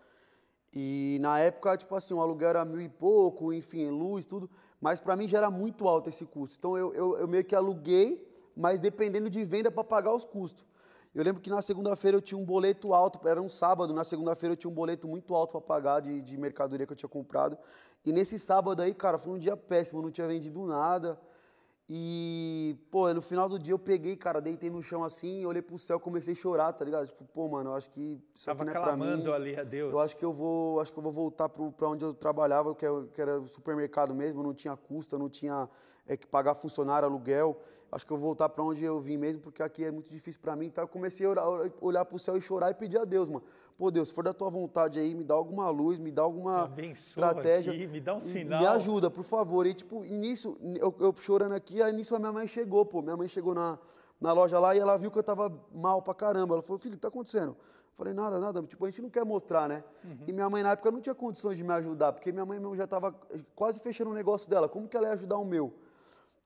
E 0.73 1.19
na 1.21 1.41
época, 1.41 1.77
tipo 1.77 1.95
assim, 1.97 2.15
o 2.15 2.21
aluguel 2.21 2.51
era 2.51 2.65
mil 2.65 2.81
e 2.81 2.89
pouco, 2.89 3.53
enfim, 3.53 3.89
luz, 3.91 4.25
tudo. 4.25 4.49
Mas 4.81 5.01
para 5.01 5.17
mim 5.17 5.27
já 5.27 5.39
era 5.39 5.51
muito 5.51 5.89
alto 5.89 6.09
esse 6.09 6.25
custo. 6.25 6.57
Então 6.59 6.79
eu, 6.79 6.95
eu, 6.95 7.19
eu 7.19 7.27
meio 7.29 7.45
que 7.45 7.55
aluguei, 7.57 8.25
mas 8.57 8.79
dependendo 8.79 9.29
de 9.29 9.43
venda 9.45 9.71
para 9.71 9.83
pagar 9.83 10.15
os 10.15 10.25
custos. 10.25 10.65
Eu 11.15 11.25
lembro 11.25 11.41
que 11.43 11.51
na 11.51 11.61
segunda-feira 11.61 12.17
eu 12.17 12.21
tinha 12.21 12.39
um 12.39 12.45
boleto 12.45 12.95
alto, 12.95 13.27
era 13.27 13.43
um 13.43 13.49
sábado, 13.49 13.93
na 13.93 14.05
segunda-feira 14.05 14.53
eu 14.53 14.57
tinha 14.57 14.71
um 14.71 14.75
boleto 14.75 15.09
muito 15.09 15.35
alto 15.35 15.53
para 15.53 15.61
pagar 15.61 16.01
de, 16.01 16.21
de 16.21 16.39
mercadoria 16.39 16.87
que 16.87 16.93
eu 16.93 16.97
tinha 16.97 17.09
comprado. 17.09 17.59
E 18.05 18.13
nesse 18.13 18.39
sábado 18.39 18.81
aí, 18.81 18.95
cara, 18.95 19.19
foi 19.19 19.33
um 19.33 19.39
dia 19.39 19.57
péssimo, 19.57 19.99
eu 19.99 20.05
não 20.05 20.11
tinha 20.11 20.29
vendido 20.29 20.65
nada. 20.65 21.21
E, 21.93 22.77
pô, 22.89 23.13
no 23.13 23.21
final 23.21 23.49
do 23.49 23.59
dia 23.59 23.75
eu 23.75 23.79
peguei, 23.79 24.15
cara, 24.15 24.41
deitei 24.41 24.71
no 24.71 24.81
chão 24.81 25.03
assim, 25.03 25.45
olhei 25.45 25.61
pro 25.61 25.77
céu, 25.77 25.99
comecei 25.99 26.35
a 26.35 26.37
chorar, 26.37 26.73
tá 26.73 26.85
ligado? 26.85 27.09
Tipo, 27.09 27.25
pô, 27.25 27.49
mano, 27.49 27.71
eu 27.71 27.75
acho 27.75 27.91
que 27.91 28.13
isso 28.33 28.49
Estava 28.49 28.63
aqui 28.63 28.73
não 28.73 28.81
é 28.81 28.85
pra 28.85 28.97
mim. 28.97 29.27
ali 29.33 29.59
a 29.59 29.65
Deus. 29.65 29.93
Eu 29.93 29.99
acho 29.99 30.17
que 30.17 30.25
eu 30.25 30.33
vou, 30.33 30.79
acho 30.79 30.93
que 30.93 30.99
eu 31.01 31.03
vou 31.03 31.11
voltar 31.11 31.49
pro, 31.49 31.73
pra 31.73 31.89
onde 31.89 32.05
eu 32.05 32.15
trabalhava, 32.15 32.73
que, 32.77 32.87
é- 32.87 33.07
que 33.13 33.21
era 33.21 33.45
supermercado 33.49 34.15
mesmo, 34.15 34.41
não 34.41 34.55
tinha 34.55 34.77
custo, 34.77 35.19
não 35.19 35.29
tinha 35.29 35.69
é, 36.07 36.17
que 36.17 36.29
pagar 36.29 36.55
funcionário, 36.55 37.09
aluguel. 37.09 37.61
Acho 37.93 38.07
que 38.07 38.13
eu 38.13 38.17
vou 38.17 38.27
voltar 38.27 38.49
para 38.49 38.63
onde 38.63 38.85
eu 38.85 39.01
vim 39.01 39.17
mesmo, 39.17 39.43
porque 39.43 39.63
aqui 39.63 39.85
é 39.85 39.91
muito 39.91 40.09
difícil 40.09 40.41
para 40.41 40.55
mim. 40.55 40.67
Então 40.67 40.85
eu 40.85 40.89
comecei 40.89 41.27
a 41.27 41.31
orar, 41.31 41.47
olhar 41.81 42.05
pro 42.05 42.19
céu 42.19 42.37
e 42.37 42.41
chorar 42.41 42.71
e 42.71 42.75
pedir 42.75 42.99
a 42.99 43.05
Deus, 43.05 43.29
mano. 43.29 43.43
Pô, 43.77 43.91
Deus, 43.91 44.11
se 44.11 44.15
for 44.15 44.23
da 44.23 44.33
tua 44.33 44.49
vontade 44.49 45.01
aí, 45.01 45.15
me 45.15 45.25
dá 45.25 45.35
alguma 45.35 45.69
luz, 45.71 45.99
me 45.99 46.13
dá 46.13 46.23
alguma 46.23 46.65
abençoa 46.65 47.05
estratégia. 47.07 47.73
aqui, 47.73 47.87
me 47.89 48.01
dá 48.01 48.15
um 48.15 48.21
sinal. 48.21 48.61
Me 48.61 48.67
ajuda, 48.67 49.11
por 49.11 49.25
favor. 49.25 49.67
E 49.67 49.75
tipo, 49.75 50.05
e 50.05 50.11
nisso, 50.11 50.57
eu, 50.79 50.95
eu 51.01 51.15
chorando 51.19 51.55
aqui, 51.55 51.83
aí 51.83 51.93
nisso 51.93 52.15
a 52.15 52.19
minha 52.19 52.33
mãe 52.33 52.47
chegou, 52.47 52.87
pô. 52.87 53.03
Minha 53.03 53.17
mãe 53.17 53.27
chegou 53.27 53.55
na, 53.55 53.77
na 54.21 54.33
loja 54.33 54.59
lá 54.61 54.77
e 54.77 54.79
ela 54.79 54.97
viu 54.97 55.11
que 55.11 55.19
eu 55.19 55.23
tava 55.23 55.53
mal 55.75 56.01
pra 56.01 56.15
caramba. 56.15 56.55
Ela 56.55 56.63
falou, 56.63 56.79
filho, 56.79 56.93
o 56.93 56.97
que 56.97 57.03
tá 57.03 57.09
acontecendo? 57.09 57.57
Eu 57.57 57.97
falei, 57.97 58.15
nada, 58.15 58.39
nada. 58.39 58.63
Tipo, 58.63 58.85
a 58.85 58.91
gente 58.91 59.03
não 59.03 59.11
quer 59.11 59.25
mostrar, 59.25 59.69
né? 59.69 59.83
E 60.29 60.33
minha 60.33 60.49
mãe 60.49 60.63
na 60.63 60.73
época 60.73 60.93
não 60.93 61.01
tinha 61.01 61.15
condições 61.15 61.57
de 61.57 61.65
me 61.65 61.73
ajudar, 61.73 62.13
porque 62.13 62.31
minha 62.31 62.47
mãe 62.47 62.61
mesmo 62.61 62.77
já 62.77 62.87
tava 62.87 63.13
quase 63.57 63.81
fechando 63.81 64.11
o 64.11 64.15
negócio 64.15 64.49
dela. 64.49 64.69
Como 64.69 64.87
que 64.87 64.97
ela 64.97 65.09
ia 65.09 65.15
ajudar 65.15 65.39
o 65.39 65.45
meu? 65.45 65.75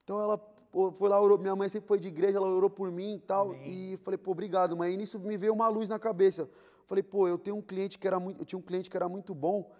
Então 0.03 0.19
ela 0.21 0.37
pô, 0.75 0.91
foi 0.91 1.07
lá, 1.07 1.21
orou, 1.21 1.37
minha 1.37 1.55
mãe 1.55 1.69
sempre 1.69 1.87
foi 1.87 1.97
de 1.97 2.09
igreja, 2.09 2.37
ela 2.37 2.49
orou 2.49 2.69
por 2.69 2.91
mim 2.91 3.15
e 3.15 3.19
tal. 3.19 3.53
E 3.65 3.97
falei, 4.03 4.17
pô, 4.17 4.31
obrigado, 4.31 4.75
mãe. 4.75 4.93
E 4.93 4.97
nisso 4.97 5.17
me 5.21 5.37
veio 5.37 5.53
uma 5.53 5.69
luz 5.69 5.87
na 5.87 5.97
cabeça. 5.97 6.49
Falei, 6.85 7.01
pô, 7.01 7.29
eu 7.29 7.37
tenho 7.37 7.55
um 7.55 7.61
cliente 7.61 7.97
que 7.97 8.05
era 8.05 8.19
muito, 8.19 8.41
eu 8.41 8.45
tinha 8.45 8.59
um 8.59 8.61
cliente 8.61 8.89
que 8.89 8.97
era 8.97 9.07
muito 9.07 9.33
bom, 9.33 9.71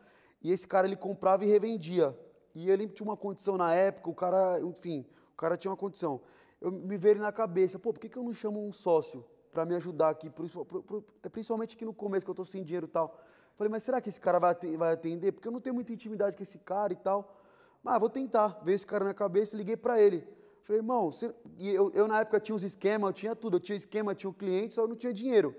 e 0.41 0.51
esse 0.53 0.65
cara 0.65 0.87
ele 0.87 0.95
comprava 0.95 1.43
e 1.43 1.47
revendia. 1.49 2.17
E 2.55 2.69
ele 2.69 2.87
tinha 2.87 3.05
uma 3.05 3.17
condição 3.17 3.57
na 3.57 3.73
época, 3.75 4.09
o 4.09 4.15
cara, 4.15 4.61
enfim, 4.61 5.05
o 5.33 5.35
cara 5.37 5.57
tinha 5.57 5.69
uma 5.69 5.75
condição. 5.77 6.21
Eu 6.61 6.71
me 6.71 6.95
veio 6.97 7.17
na 7.17 7.31
cabeça, 7.31 7.77
pô, 7.77 7.91
por 7.91 7.99
que, 7.99 8.07
que 8.07 8.17
eu 8.17 8.23
não 8.23 8.33
chamo 8.33 8.65
um 8.65 8.71
sócio 8.71 9.25
para 9.51 9.65
me 9.65 9.75
ajudar 9.75 10.09
aqui, 10.11 10.29
pro- 10.29 11.03
principalmente 11.29 11.75
aqui 11.75 11.83
no 11.83 11.93
começo, 11.93 12.25
que 12.25 12.31
eu 12.31 12.35
tô 12.35 12.45
sem 12.45 12.63
dinheiro 12.63 12.85
e 12.85 12.89
tal. 12.89 13.19
Falei, 13.57 13.69
mas 13.69 13.83
será 13.83 13.99
que 13.99 14.07
esse 14.07 14.19
cara 14.21 14.39
vai 14.39 14.51
aten- 14.51 14.77
vai 14.77 14.93
atender? 14.93 15.33
Porque 15.33 15.47
eu 15.47 15.51
não 15.51 15.59
tenho 15.59 15.73
muita 15.75 15.91
intimidade 15.91 16.37
com 16.37 16.41
esse 16.43 16.57
cara 16.59 16.93
e 16.93 16.95
tal. 16.95 17.37
Ah, 17.85 17.99
vou 17.99 18.09
tentar. 18.09 18.59
Veio 18.63 18.75
esse 18.75 18.87
cara 18.87 19.03
na 19.05 19.13
cabeça, 19.13 19.55
liguei 19.57 19.75
para 19.77 20.01
ele. 20.01 20.25
Falei, 20.65 20.79
irmão, 20.79 21.11
e 21.59 21.69
eu, 21.69 21.91
eu 21.91 22.07
na 22.07 22.21
época 22.21 22.39
tinha 22.39 22.55
uns 22.55 22.63
esquemas, 22.63 23.07
eu 23.09 23.13
tinha 23.13 23.35
tudo. 23.35 23.57
Eu 23.57 23.59
tinha 23.59 23.75
esquema, 23.75 24.15
tinha 24.15 24.29
o 24.29 24.33
cliente, 24.33 24.73
só 24.73 24.81
eu 24.81 24.87
não 24.87 24.95
tinha 24.95 25.13
dinheiro. 25.13 25.55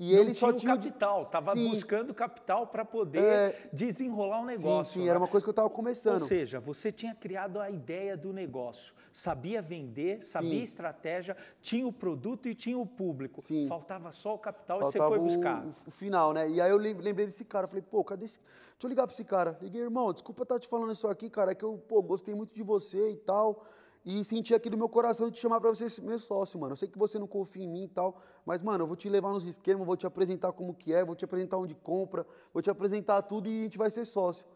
E 0.00 0.12
Não 0.12 0.20
ele 0.20 0.34
só 0.34 0.48
tinha 0.52 0.58
tinha 0.58 0.74
o 0.74 0.76
capital, 0.76 1.22
estava 1.24 1.52
Sim. 1.52 1.68
buscando 1.70 2.12
capital 2.14 2.66
para 2.68 2.84
poder 2.84 3.20
É. 3.22 3.68
desenrolar 3.72 4.42
o 4.42 4.48
Sim, 4.48 4.56
negócio. 4.56 4.92
sim, 4.94 5.04
né? 5.04 5.10
era 5.10 5.18
uma 5.18 5.26
coisa 5.28 5.44
que 5.44 5.48
eu 5.48 5.52
estava 5.52 5.68
Ou 5.68 5.74
começando. 5.74 6.20
seja, 6.20 6.58
você 6.60 6.90
tinha 6.92 7.14
criado 7.16 7.60
a 7.60 7.68
ideia 7.68 8.16
do 8.16 8.32
negócio, 8.32 8.94
sabia 9.12 9.60
vender, 9.60 10.22
sabia 10.24 10.50
Sim. 10.50 10.62
estratégia, 10.62 11.36
tinha 11.60 11.84
o 11.86 11.92
produto 11.92 12.48
e 12.48 12.54
tinha 12.54 12.78
o 12.78 12.86
público. 12.86 13.40
Sim. 13.40 13.66
Faltava 13.68 14.12
só 14.12 14.34
o 14.34 14.38
capital 14.38 14.78
e 14.78 14.82
Faltava 14.82 15.04
você 15.04 15.08
foi 15.08 15.18
buscar. 15.18 15.64
O, 15.66 15.70
o 15.88 15.90
final, 15.90 16.32
né? 16.32 16.48
E 16.48 16.60
aí 16.60 16.70
eu 16.70 16.76
lem- 16.78 16.94
lembrei 16.94 17.26
desse 17.26 17.44
cara, 17.44 17.66
falei, 17.66 17.82
pô, 17.82 18.02
cadê 18.04 18.24
esse... 18.24 18.38
Deixa 18.38 18.84
eu 18.84 18.88
ligar 18.90 19.04
pra 19.04 19.12
esse 19.14 19.24
cara. 19.24 19.58
Liguei, 19.60 19.82
irmão, 19.82 20.12
desculpa 20.12 20.44
estar 20.44 20.60
te 20.60 20.68
falando 20.68 20.92
isso 20.92 21.08
aqui, 21.08 21.28
cara, 21.28 21.50
é 21.50 21.54
que 21.56 21.64
eu, 21.64 21.76
pô, 21.88 22.00
gostei 22.02 22.36
muito 22.36 22.54
de 22.54 22.62
você 22.62 23.10
e 23.10 23.16
tal, 23.16 23.64
e 24.10 24.24
senti 24.24 24.54
aqui 24.54 24.70
do 24.70 24.78
meu 24.78 24.88
coração 24.88 25.28
de 25.28 25.34
te 25.34 25.40
chamar 25.40 25.60
pra 25.60 25.68
você 25.68 25.90
ser 25.90 26.00
meu 26.00 26.18
sócio, 26.18 26.58
mano. 26.58 26.72
Eu 26.72 26.76
sei 26.78 26.88
que 26.88 26.98
você 26.98 27.18
não 27.18 27.26
confia 27.26 27.62
em 27.62 27.68
mim 27.68 27.84
e 27.84 27.88
tal, 27.88 28.18
mas, 28.46 28.62
mano, 28.62 28.84
eu 28.84 28.86
vou 28.86 28.96
te 28.96 29.06
levar 29.06 29.34
nos 29.34 29.44
esquemas, 29.44 29.86
vou 29.86 29.98
te 29.98 30.06
apresentar 30.06 30.50
como 30.52 30.72
que 30.72 30.94
é, 30.94 31.04
vou 31.04 31.14
te 31.14 31.26
apresentar 31.26 31.58
onde 31.58 31.74
compra, 31.74 32.26
vou 32.50 32.62
te 32.62 32.70
apresentar 32.70 33.20
tudo 33.20 33.50
e 33.50 33.60
a 33.60 33.62
gente 33.64 33.76
vai 33.76 33.90
ser 33.90 34.06
sócio. 34.06 34.46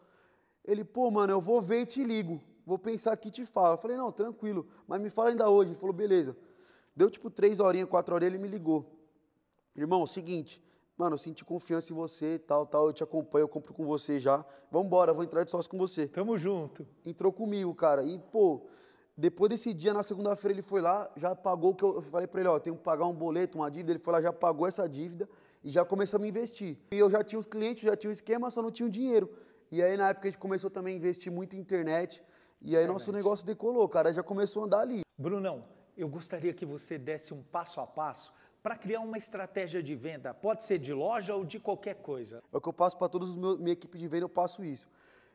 Ele, 0.65 0.83
pô, 0.83 1.11
mano, 1.11 1.33
eu 1.33 1.39
vou 1.39 1.61
ver 1.61 1.81
e 1.81 1.85
te 1.85 2.03
ligo. 2.03 2.41
Vou 2.65 2.79
pensar 2.79 3.11
aqui 3.11 3.27
e 3.27 3.31
te 3.31 3.45
falo. 3.45 3.75
Eu 3.75 3.77
falei, 3.77 3.95
não, 3.95 4.11
tranquilo, 4.11 4.65
mas 4.87 4.99
me 4.99 5.11
fala 5.11 5.29
ainda 5.29 5.47
hoje. 5.47 5.69
Ele 5.69 5.79
falou, 5.79 5.93
beleza. 5.93 6.35
Deu 6.95 7.11
tipo 7.11 7.29
três 7.29 7.59
horinhas, 7.59 7.87
quatro 7.87 8.15
horinhas, 8.15 8.33
ele 8.33 8.41
me 8.41 8.49
ligou. 8.49 8.91
Irmão, 9.75 10.01
é 10.01 10.07
seguinte, 10.07 10.63
mano, 10.97 11.13
eu 11.13 11.19
senti 11.19 11.45
confiança 11.45 11.93
em 11.93 11.95
você 11.95 12.35
e 12.35 12.39
tal, 12.39 12.65
tal, 12.65 12.87
eu 12.87 12.93
te 12.93 13.03
acompanho, 13.03 13.43
eu 13.43 13.47
compro 13.47 13.71
com 13.71 13.85
você 13.85 14.19
já. 14.19 14.43
Vambora, 14.71 15.13
vou 15.13 15.23
entrar 15.23 15.43
de 15.43 15.51
sócio 15.51 15.69
com 15.69 15.77
você. 15.77 16.07
Tamo 16.07 16.39
junto. 16.39 16.87
Entrou 17.05 17.31
comigo, 17.31 17.75
cara. 17.75 18.03
E, 18.03 18.17
pô, 18.17 18.65
depois 19.15 19.49
desse 19.49 19.73
dia, 19.73 19.93
na 19.93 20.01
segunda-feira, 20.01 20.53
ele 20.53 20.61
foi 20.63 20.81
lá, 20.81 21.09
já 21.15 21.35
pagou 21.35 21.71
o 21.71 21.75
que 21.75 21.83
eu, 21.83 21.95
eu 21.95 22.01
falei 22.01 22.25
pra 22.25 22.39
ele, 22.41 22.49
ó, 22.49 22.59
tenho 22.59 22.75
que 22.75 22.81
pagar 22.81 23.05
um 23.05 23.13
boleto, 23.13 23.57
uma 23.59 23.69
dívida. 23.69 23.91
Ele 23.91 23.99
foi 23.99 24.13
lá, 24.13 24.21
já 24.21 24.33
pagou 24.33 24.67
essa 24.67 24.89
dívida 24.89 25.29
e 25.63 25.69
já 25.69 25.85
começou 25.85 26.17
a 26.17 26.21
me 26.21 26.29
investir. 26.29 26.77
E 26.91 26.97
eu 26.97 27.09
já 27.09 27.23
tinha 27.23 27.39
os 27.39 27.45
clientes, 27.45 27.83
já 27.83 27.95
tinha 27.95 28.09
o 28.09 28.13
esquema, 28.13 28.49
só 28.49 28.61
não 28.61 28.71
tinha 28.71 28.87
o 28.87 28.89
dinheiro. 28.89 29.31
E 29.71 29.83
aí, 29.83 29.95
na 29.95 30.09
época, 30.09 30.27
a 30.27 30.31
gente 30.31 30.39
começou 30.39 30.69
também 30.69 30.95
a 30.95 30.97
investir 30.97 31.31
muito 31.31 31.55
em 31.55 31.59
internet. 31.59 32.23
E 32.59 32.75
aí, 32.75 32.87
nosso 32.87 33.11
negócio 33.11 33.45
decolou, 33.45 33.87
cara. 33.87 34.11
Já 34.11 34.23
começou 34.23 34.63
a 34.63 34.65
andar 34.65 34.79
ali. 34.79 35.01
Brunão, 35.17 35.63
eu 35.95 36.09
gostaria 36.09 36.53
que 36.53 36.65
você 36.65 36.97
desse 36.97 37.33
um 37.33 37.43
passo 37.43 37.79
a 37.79 37.85
passo 37.85 38.33
para 38.63 38.75
criar 38.75 39.01
uma 39.01 39.17
estratégia 39.17 39.83
de 39.83 39.93
venda? 39.93 40.33
Pode 40.33 40.63
ser 40.63 40.79
de 40.79 40.93
loja 40.93 41.35
ou 41.35 41.45
de 41.45 41.59
qualquer 41.59 41.95
coisa. 41.95 42.41
É 42.51 42.57
o 42.57 42.61
que 42.61 42.69
eu 42.69 42.73
passo 42.73 42.97
para 42.97 43.09
todos 43.09 43.29
os 43.29 43.35
meus 43.35 43.59
minha 43.59 43.73
equipe 43.73 43.97
de 43.97 44.07
venda, 44.07 44.23
eu 44.23 44.29
passo 44.29 44.63
isso. 44.63 44.87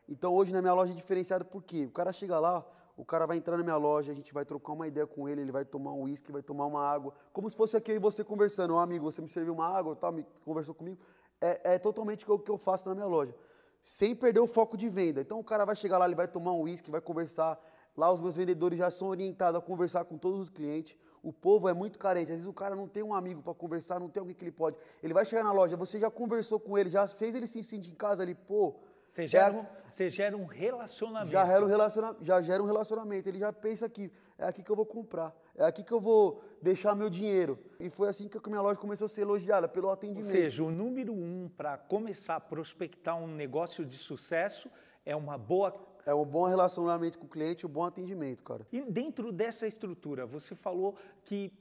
Então 0.07 0.33
hoje 0.33 0.51
na 0.51 0.61
minha 0.61 0.73
loja 0.73 0.91
é 0.91 0.95
diferenciado 0.95 1.45
por 1.45 1.63
quê? 1.63 1.85
O 1.85 1.91
cara 1.91 2.11
chega 2.11 2.39
lá, 2.39 2.65
o 2.99 3.05
cara 3.05 3.25
vai 3.25 3.37
entrar 3.37 3.55
na 3.55 3.63
minha 3.63 3.77
loja, 3.77 4.11
a 4.11 4.13
gente 4.13 4.33
vai 4.33 4.43
trocar 4.43 4.73
uma 4.73 4.85
ideia 4.85 5.07
com 5.07 5.29
ele, 5.29 5.39
ele 5.39 5.53
vai 5.53 5.63
tomar 5.63 5.93
um 5.93 6.01
uísque, 6.01 6.33
vai 6.33 6.41
tomar 6.41 6.65
uma 6.65 6.85
água, 6.85 7.13
como 7.31 7.49
se 7.49 7.55
fosse 7.55 7.77
aqui 7.77 7.93
e 7.93 7.97
você 7.97 8.25
conversando. 8.25 8.73
Oh, 8.73 8.77
amigo, 8.77 9.09
você 9.09 9.21
me 9.21 9.29
serviu 9.29 9.53
uma 9.53 9.69
água, 9.69 9.95
tá, 9.95 10.11
me 10.11 10.25
conversou 10.43 10.75
comigo. 10.75 10.99
É, 11.39 11.75
é 11.75 11.79
totalmente 11.79 12.29
o 12.29 12.37
que 12.37 12.51
eu 12.51 12.57
faço 12.57 12.89
na 12.89 12.95
minha 12.95 13.07
loja, 13.07 13.33
sem 13.81 14.13
perder 14.13 14.41
o 14.41 14.47
foco 14.47 14.75
de 14.75 14.89
venda. 14.89 15.21
Então 15.21 15.39
o 15.39 15.43
cara 15.45 15.63
vai 15.63 15.77
chegar 15.77 15.97
lá, 15.97 16.07
ele 16.07 16.13
vai 16.13 16.27
tomar 16.27 16.51
um 16.51 16.63
uísque, 16.63 16.91
vai 16.91 16.99
conversar. 16.99 17.57
Lá 17.95 18.11
os 18.11 18.19
meus 18.19 18.35
vendedores 18.35 18.77
já 18.77 18.91
são 18.91 19.07
orientados 19.07 19.57
a 19.57 19.63
conversar 19.63 20.03
com 20.03 20.17
todos 20.17 20.37
os 20.37 20.49
clientes. 20.49 20.97
O 21.23 21.31
povo 21.31 21.69
é 21.69 21.73
muito 21.73 21.97
carente. 21.97 22.31
Às 22.31 22.39
vezes 22.39 22.47
o 22.47 22.53
cara 22.53 22.75
não 22.75 22.87
tem 22.87 23.01
um 23.01 23.13
amigo 23.13 23.41
para 23.41 23.53
conversar, 23.53 23.97
não 24.01 24.09
tem 24.09 24.19
alguém 24.19 24.35
que 24.35 24.43
ele 24.43 24.51
pode. 24.51 24.75
Ele 25.01 25.13
vai 25.13 25.23
chegar 25.23 25.45
na 25.45 25.53
loja, 25.53 25.77
você 25.77 26.01
já 26.01 26.11
conversou 26.11 26.59
com 26.59 26.77
ele, 26.77 26.89
já 26.89 27.07
fez 27.07 27.33
ele 27.33 27.47
se 27.47 27.63
sentir 27.63 27.91
em 27.91 27.95
casa 27.95 28.23
ali, 28.23 28.35
pô, 28.35 28.75
você 29.09 29.25
gera, 29.25 29.53
um, 29.55 29.65
você 29.87 30.07
gera 30.07 30.37
um 30.37 30.45
relacionamento. 30.45 31.31
Já 31.31 31.43
gera 31.43 31.65
um, 31.65 31.67
relaciona, 31.67 32.15
já 32.21 32.41
gera 32.41 32.61
um 32.61 32.65
relacionamento. 32.67 33.27
Ele 33.27 33.39
já 33.39 33.51
pensa 33.51 33.89
que 33.89 34.11
é 34.37 34.45
aqui 34.45 34.61
que 34.61 34.69
eu 34.69 34.75
vou 34.75 34.85
comprar, 34.85 35.35
é 35.55 35.65
aqui 35.65 35.83
que 35.83 35.91
eu 35.91 35.99
vou 35.99 36.43
deixar 36.61 36.95
meu 36.95 37.09
dinheiro. 37.09 37.57
E 37.79 37.89
foi 37.89 38.07
assim 38.07 38.27
que 38.27 38.37
a 38.37 38.41
minha 38.45 38.61
loja 38.61 38.79
começou 38.79 39.05
a 39.05 39.09
ser 39.09 39.21
elogiada, 39.21 39.67
pelo 39.67 39.89
atendimento. 39.89 40.25
Ou 40.25 40.31
seja, 40.31 40.63
o 40.63 40.69
número 40.69 41.11
um 41.11 41.49
para 41.57 41.75
começar 41.75 42.35
a 42.35 42.39
prospectar 42.39 43.17
um 43.17 43.27
negócio 43.27 43.83
de 43.83 43.97
sucesso 43.97 44.69
é 45.03 45.15
uma 45.15 45.37
boa. 45.37 45.87
É 46.05 46.13
um 46.13 46.25
bom 46.25 46.45
relacionamento 46.45 47.19
com 47.19 47.25
o 47.25 47.29
cliente, 47.29 47.65
um 47.65 47.69
bom 47.69 47.83
atendimento, 47.83 48.43
cara. 48.43 48.65
E 48.71 48.81
dentro 48.81 49.31
dessa 49.31 49.65
estrutura, 49.65 50.25
você 50.25 50.55
falou 50.55 50.95
que 51.23 51.51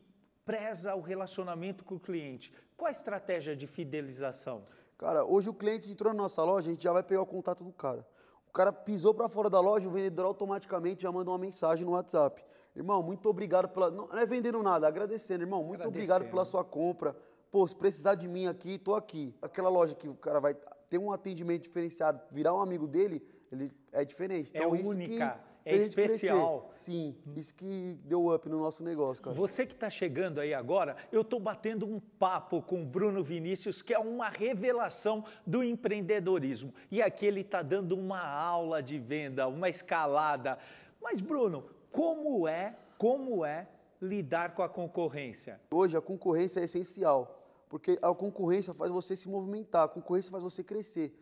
preza 0.44 0.94
o 0.94 1.00
relacionamento 1.00 1.84
com 1.84 1.96
o 1.96 2.00
cliente. 2.00 2.52
Qual 2.76 2.88
a 2.88 2.90
estratégia 2.90 3.56
de 3.56 3.66
fidelização? 3.66 4.64
Cara, 4.98 5.24
hoje 5.24 5.48
o 5.48 5.54
cliente 5.54 5.90
entrou 5.90 6.12
na 6.12 6.22
nossa 6.22 6.42
loja, 6.42 6.68
a 6.68 6.72
gente 6.72 6.82
já 6.82 6.92
vai 6.92 7.04
pegar 7.04 7.22
o 7.22 7.26
contato 7.26 7.62
do 7.62 7.72
cara. 7.72 8.04
O 8.48 8.52
cara 8.52 8.72
pisou 8.72 9.14
para 9.14 9.28
fora 9.28 9.48
da 9.48 9.60
loja, 9.60 9.88
o 9.88 9.92
vendedor 9.92 10.26
automaticamente 10.26 11.02
já 11.02 11.12
manda 11.12 11.30
uma 11.30 11.38
mensagem 11.38 11.84
no 11.84 11.92
WhatsApp. 11.92 12.44
Irmão, 12.74 13.00
muito 13.02 13.28
obrigado 13.28 13.68
pela. 13.68 13.90
Não, 13.90 14.08
é 14.18 14.26
vendendo 14.26 14.60
nada, 14.62 14.88
agradecendo, 14.88 15.44
irmão. 15.44 15.62
Muito 15.62 15.86
obrigado 15.86 16.28
pela 16.28 16.44
sua 16.44 16.64
compra. 16.64 17.16
Pô, 17.50 17.66
se 17.66 17.76
precisar 17.76 18.16
de 18.16 18.26
mim 18.26 18.46
aqui, 18.46 18.76
tô 18.76 18.94
aqui. 18.94 19.34
Aquela 19.40 19.68
loja 19.68 19.94
que 19.94 20.08
o 20.08 20.14
cara 20.14 20.40
vai 20.40 20.54
ter 20.88 20.98
um 20.98 21.12
atendimento 21.12 21.62
diferenciado, 21.62 22.20
virar 22.30 22.54
um 22.54 22.60
amigo 22.60 22.86
dele, 22.86 23.24
ele 23.52 23.72
é 23.92 24.04
diferente. 24.04 24.50
É 24.54 24.58
então, 24.58 24.74
é 24.74 24.80
única. 24.80 25.40
É 25.64 25.74
especial. 25.74 26.70
Sim, 26.74 27.14
isso 27.36 27.54
que 27.54 27.98
deu 28.04 28.34
up 28.34 28.48
no 28.48 28.58
nosso 28.58 28.82
negócio, 28.82 29.22
cara. 29.22 29.36
Você 29.36 29.66
que 29.66 29.74
está 29.74 29.90
chegando 29.90 30.40
aí 30.40 30.54
agora, 30.54 30.96
eu 31.12 31.20
estou 31.20 31.38
batendo 31.38 31.86
um 31.86 32.00
papo 32.00 32.62
com 32.62 32.82
o 32.82 32.86
Bruno 32.86 33.22
Vinícius, 33.22 33.82
que 33.82 33.92
é 33.92 33.98
uma 33.98 34.28
revelação 34.28 35.24
do 35.46 35.62
empreendedorismo. 35.62 36.72
E 36.90 37.02
aqui 37.02 37.26
ele 37.26 37.42
está 37.42 37.60
dando 37.62 37.96
uma 37.96 38.26
aula 38.26 38.82
de 38.82 38.98
venda, 38.98 39.46
uma 39.46 39.68
escalada. 39.68 40.58
Mas, 41.00 41.20
Bruno, 41.20 41.64
como 41.90 42.48
é, 42.48 42.76
como 42.96 43.44
é 43.44 43.68
lidar 44.00 44.54
com 44.54 44.62
a 44.62 44.68
concorrência? 44.68 45.60
Hoje 45.70 45.96
a 45.96 46.00
concorrência 46.00 46.60
é 46.60 46.64
essencial, 46.64 47.44
porque 47.68 47.98
a 48.00 48.14
concorrência 48.14 48.72
faz 48.72 48.90
você 48.90 49.14
se 49.16 49.28
movimentar, 49.28 49.84
a 49.84 49.88
concorrência 49.88 50.30
faz 50.30 50.42
você 50.42 50.64
crescer. 50.64 51.12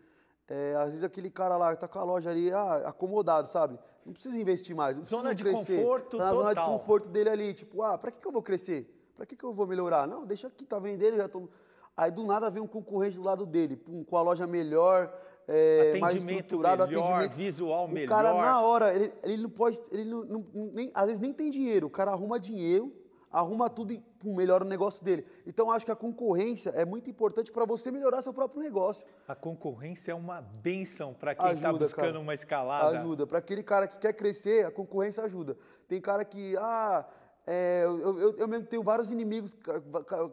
É, 0.48 0.76
às 0.76 0.90
vezes 0.90 1.02
aquele 1.02 1.28
cara 1.28 1.56
lá 1.56 1.74
que 1.74 1.80
tá 1.80 1.88
com 1.88 1.98
a 1.98 2.04
loja 2.04 2.30
ali 2.30 2.52
ah, 2.52 2.82
acomodado, 2.86 3.48
sabe? 3.48 3.78
Não 4.04 4.12
precisa 4.12 4.36
investir 4.36 4.76
mais, 4.76 4.96
não 4.96 5.04
zona 5.04 5.34
precisa 5.34 5.50
de 5.50 5.56
crescer. 5.56 5.82
conforto 5.82 6.16
tá 6.16 6.24
na 6.24 6.30
total. 6.30 6.42
zona 6.42 6.54
de 6.54 6.72
conforto 6.72 7.08
dele 7.08 7.30
ali, 7.30 7.52
tipo, 7.52 7.82
ah, 7.82 7.98
para 7.98 8.12
que, 8.12 8.20
que 8.20 8.26
eu 8.26 8.30
vou 8.30 8.42
crescer? 8.42 8.88
Para 9.16 9.26
que, 9.26 9.34
que 9.34 9.42
eu 9.42 9.52
vou 9.52 9.66
melhorar? 9.66 10.06
Não, 10.06 10.24
deixa 10.24 10.46
aqui, 10.46 10.64
tá 10.64 10.78
vendendo, 10.78 11.16
já 11.16 11.28
tô... 11.28 11.48
Aí 11.96 12.10
do 12.10 12.24
nada 12.24 12.48
vem 12.48 12.62
um 12.62 12.66
concorrente 12.66 13.16
do 13.16 13.24
lado 13.24 13.44
dele, 13.44 13.82
com 14.06 14.16
a 14.16 14.22
loja 14.22 14.46
melhor, 14.46 15.12
é, 15.48 15.98
mais 15.98 16.16
estruturado, 16.16 16.86
melhor, 16.86 17.04
atendimento 17.04 17.36
visual 17.36 17.86
o 17.86 17.88
melhor. 17.88 18.06
O 18.06 18.08
cara 18.08 18.34
na 18.34 18.60
hora, 18.60 18.94
ele, 18.94 19.12
ele 19.24 19.42
não 19.42 19.50
pode, 19.50 19.80
ele 19.90 20.04
não, 20.04 20.24
não, 20.24 20.46
nem, 20.72 20.90
às 20.94 21.06
vezes 21.06 21.20
nem 21.20 21.32
tem 21.32 21.50
dinheiro, 21.50 21.86
o 21.86 21.90
cara 21.90 22.10
arruma 22.10 22.38
dinheiro 22.38 22.92
arruma 23.30 23.68
tudo 23.68 23.92
e 23.92 23.98
pum, 24.18 24.34
melhora 24.34 24.64
o 24.64 24.68
negócio 24.68 25.04
dele. 25.04 25.26
Então 25.46 25.70
acho 25.70 25.84
que 25.84 25.92
a 25.92 25.96
concorrência 25.96 26.70
é 26.70 26.84
muito 26.84 27.10
importante 27.10 27.52
para 27.52 27.64
você 27.64 27.90
melhorar 27.90 28.22
seu 28.22 28.32
próprio 28.32 28.62
negócio. 28.62 29.04
A 29.26 29.34
concorrência 29.34 30.12
é 30.12 30.14
uma 30.14 30.40
benção 30.40 31.14
para 31.14 31.34
quem 31.34 31.52
está 31.52 31.72
buscando 31.72 32.06
cara. 32.06 32.20
uma 32.20 32.34
escalada. 32.34 32.98
Ajuda. 32.98 33.26
Para 33.26 33.38
aquele 33.38 33.62
cara 33.62 33.86
que 33.86 33.98
quer 33.98 34.12
crescer, 34.12 34.66
a 34.66 34.70
concorrência 34.70 35.22
ajuda. 35.22 35.56
Tem 35.88 36.00
cara 36.00 36.24
que, 36.24 36.56
ah, 36.56 37.06
é, 37.46 37.82
eu, 37.84 38.18
eu, 38.18 38.36
eu, 38.38 38.48
mesmo 38.48 38.66
tenho 38.66 38.82
vários 38.82 39.10
inimigos, 39.10 39.56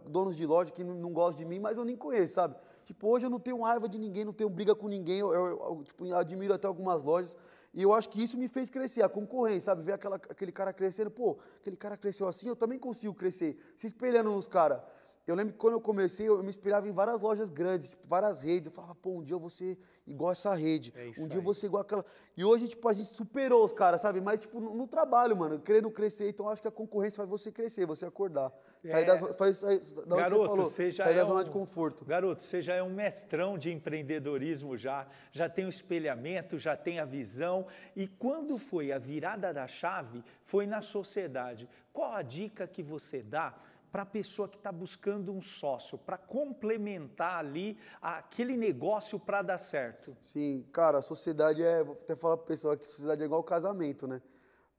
donos 0.07 0.35
de 0.35 0.45
loja 0.45 0.71
que 0.71 0.83
não, 0.83 0.95
não 0.95 1.13
gostam 1.13 1.43
de 1.43 1.45
mim, 1.45 1.59
mas 1.59 1.77
eu 1.77 1.85
nem 1.85 1.95
conheço, 1.95 2.33
sabe? 2.33 2.55
Tipo, 2.85 3.07
hoje 3.07 3.25
eu 3.25 3.29
não 3.29 3.39
tenho 3.39 3.61
raiva 3.61 3.87
de 3.87 3.99
ninguém, 3.99 4.25
não 4.25 4.33
tenho 4.33 4.49
briga 4.49 4.75
com 4.75 4.87
ninguém, 4.87 5.19
eu, 5.19 5.31
eu, 5.31 5.45
eu 5.45 5.83
tipo, 5.83 6.13
admiro 6.13 6.53
até 6.53 6.67
algumas 6.67 7.03
lojas. 7.03 7.37
E 7.73 7.81
eu 7.81 7.93
acho 7.93 8.09
que 8.09 8.21
isso 8.21 8.37
me 8.37 8.47
fez 8.47 8.69
crescer, 8.69 9.01
a 9.01 9.09
concorrência, 9.09 9.61
sabe? 9.61 9.83
Ver 9.83 9.93
aquela, 9.93 10.17
aquele 10.17 10.51
cara 10.51 10.71
crescendo, 10.71 11.09
pô, 11.09 11.39
aquele 11.59 11.75
cara 11.75 11.97
cresceu 11.97 12.27
assim, 12.27 12.47
eu 12.47 12.55
também 12.55 12.77
consigo 12.77 13.13
crescer. 13.13 13.57
Se 13.75 13.87
espelhando 13.87 14.31
nos 14.31 14.45
caras. 14.45 14.81
Eu 15.25 15.35
lembro 15.35 15.53
que 15.53 15.59
quando 15.59 15.75
eu 15.75 15.81
comecei, 15.81 16.27
eu 16.27 16.43
me 16.43 16.49
inspirava 16.49 16.85
em 16.87 16.91
várias 16.91 17.21
lojas 17.21 17.49
grandes, 17.49 17.89
tipo, 17.89 18.05
várias 18.05 18.41
redes. 18.41 18.67
Eu 18.67 18.73
falava, 18.73 18.93
pô, 18.93 19.11
um 19.11 19.23
dia 19.23 19.35
eu 19.35 19.39
vou 19.39 19.49
ser 19.49 19.77
igual 20.05 20.33
essa 20.33 20.53
rede. 20.53 20.93
É 20.97 21.21
um 21.21 21.29
dia 21.29 21.39
eu 21.39 21.41
vou 21.41 21.53
ser 21.53 21.67
igual 21.67 21.81
aquela. 21.81 22.03
E 22.35 22.43
hoje, 22.43 22.67
tipo, 22.67 22.89
a 22.89 22.93
gente 22.93 23.07
superou 23.07 23.63
os 23.63 23.71
caras, 23.71 24.01
sabe? 24.01 24.19
Mas, 24.19 24.41
tipo, 24.41 24.59
no, 24.59 24.75
no, 24.75 24.85
trabalho, 24.85 25.37
mano, 25.37 25.59
querendo 25.59 25.89
crescer. 25.89 26.27
Então, 26.27 26.49
acho 26.49 26.61
que 26.61 26.67
a 26.67 26.71
concorrência 26.71 27.17
faz 27.17 27.29
você 27.29 27.53
crescer, 27.53 27.85
você 27.85 28.05
acordar. 28.05 28.51
Sair 28.83 29.03
é. 29.03 29.05
da, 29.05 29.33
faz, 29.33 29.57
sair, 29.57 29.79
da 30.05 30.15
garoto, 30.17 30.41
você 30.41 30.47
falou, 30.47 30.65
você 30.65 30.91
sair 30.91 31.13
é 31.13 31.15
da 31.15 31.23
zona 31.23 31.39
um, 31.39 31.43
de 31.45 31.51
conforto. 31.51 32.03
Garoto, 32.03 32.43
você 32.43 32.61
já 32.61 32.75
é 32.75 32.83
um 32.83 32.93
mestrão 32.93 33.57
de 33.57 33.71
empreendedorismo 33.71 34.77
já. 34.77 35.07
Já 35.31 35.47
tem 35.47 35.65
o 35.65 35.69
espelhamento, 35.69 36.57
já 36.57 36.75
tem 36.75 36.99
a 36.99 37.05
visão. 37.05 37.65
E 37.95 38.09
quando 38.09 38.57
foi 38.57 38.91
a 38.91 38.97
virada 38.97 39.53
da 39.53 39.67
chave, 39.67 40.21
foi 40.43 40.67
na 40.67 40.81
sociedade. 40.81 41.69
Qual 41.93 42.11
a 42.11 42.21
dica 42.21 42.67
que 42.67 42.83
você 42.83 43.21
dá 43.21 43.55
para 43.93 44.01
a 44.01 44.07
pessoa 44.07 44.49
que 44.49 44.57
está 44.57 44.71
buscando 44.71 45.31
um 45.31 45.39
sócio, 45.39 45.99
para 45.99 46.17
complementar 46.17 47.37
ali 47.37 47.77
aquele 48.01 48.57
negócio 48.57 49.19
para 49.19 49.43
dar 49.43 49.59
certo? 49.59 50.17
Sim, 50.19 50.65
cara, 50.73 50.97
a 50.97 51.01
sociedade 51.03 51.61
é, 51.61 51.83
vou 51.83 51.93
até 51.93 52.15
falar 52.15 52.37
para 52.37 52.43
o 52.43 52.47
pessoal 52.47 52.75
que 52.75 52.83
a 52.83 52.87
sociedade 52.87 53.21
é 53.21 53.25
igual 53.25 53.43
casamento, 53.43 54.07
né? 54.07 54.19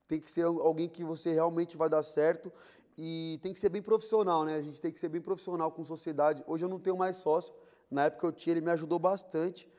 Tem 0.09 0.19
que 0.19 0.29
ser 0.29 0.43
alguém 0.43 0.89
que 0.89 1.05
você 1.05 1.33
realmente 1.33 1.77
vai 1.77 1.89
dar 1.89 2.03
certo 2.03 2.53
e 2.99 3.39
tem 3.41 3.53
que 3.53 3.61
ser 3.61 3.69
bem 3.69 3.81
profissional, 3.81 4.45
né? 4.45 4.57
A 4.57 4.63
gente 4.63 4.81
tem 4.81 4.91
que 4.91 4.99
ser 4.99 5.09
bem 5.09 5.21
profissional 5.21 5.71
com 5.71 5.85
sociedade. 5.85 6.43
Hoje 6.45 6.65
eu 6.65 6.69
não 6.69 6.81
tenho 6.81 6.97
mais 6.97 7.19
sócio, 7.19 7.55
na 7.89 8.07
época 8.07 8.27
eu 8.27 8.33
tinha, 8.33 8.55
ele 8.55 8.67
me 8.67 8.73
ajudou 8.73 8.99
bastante. 8.99 9.71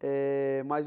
É, 0.00 0.62
mas, 0.66 0.86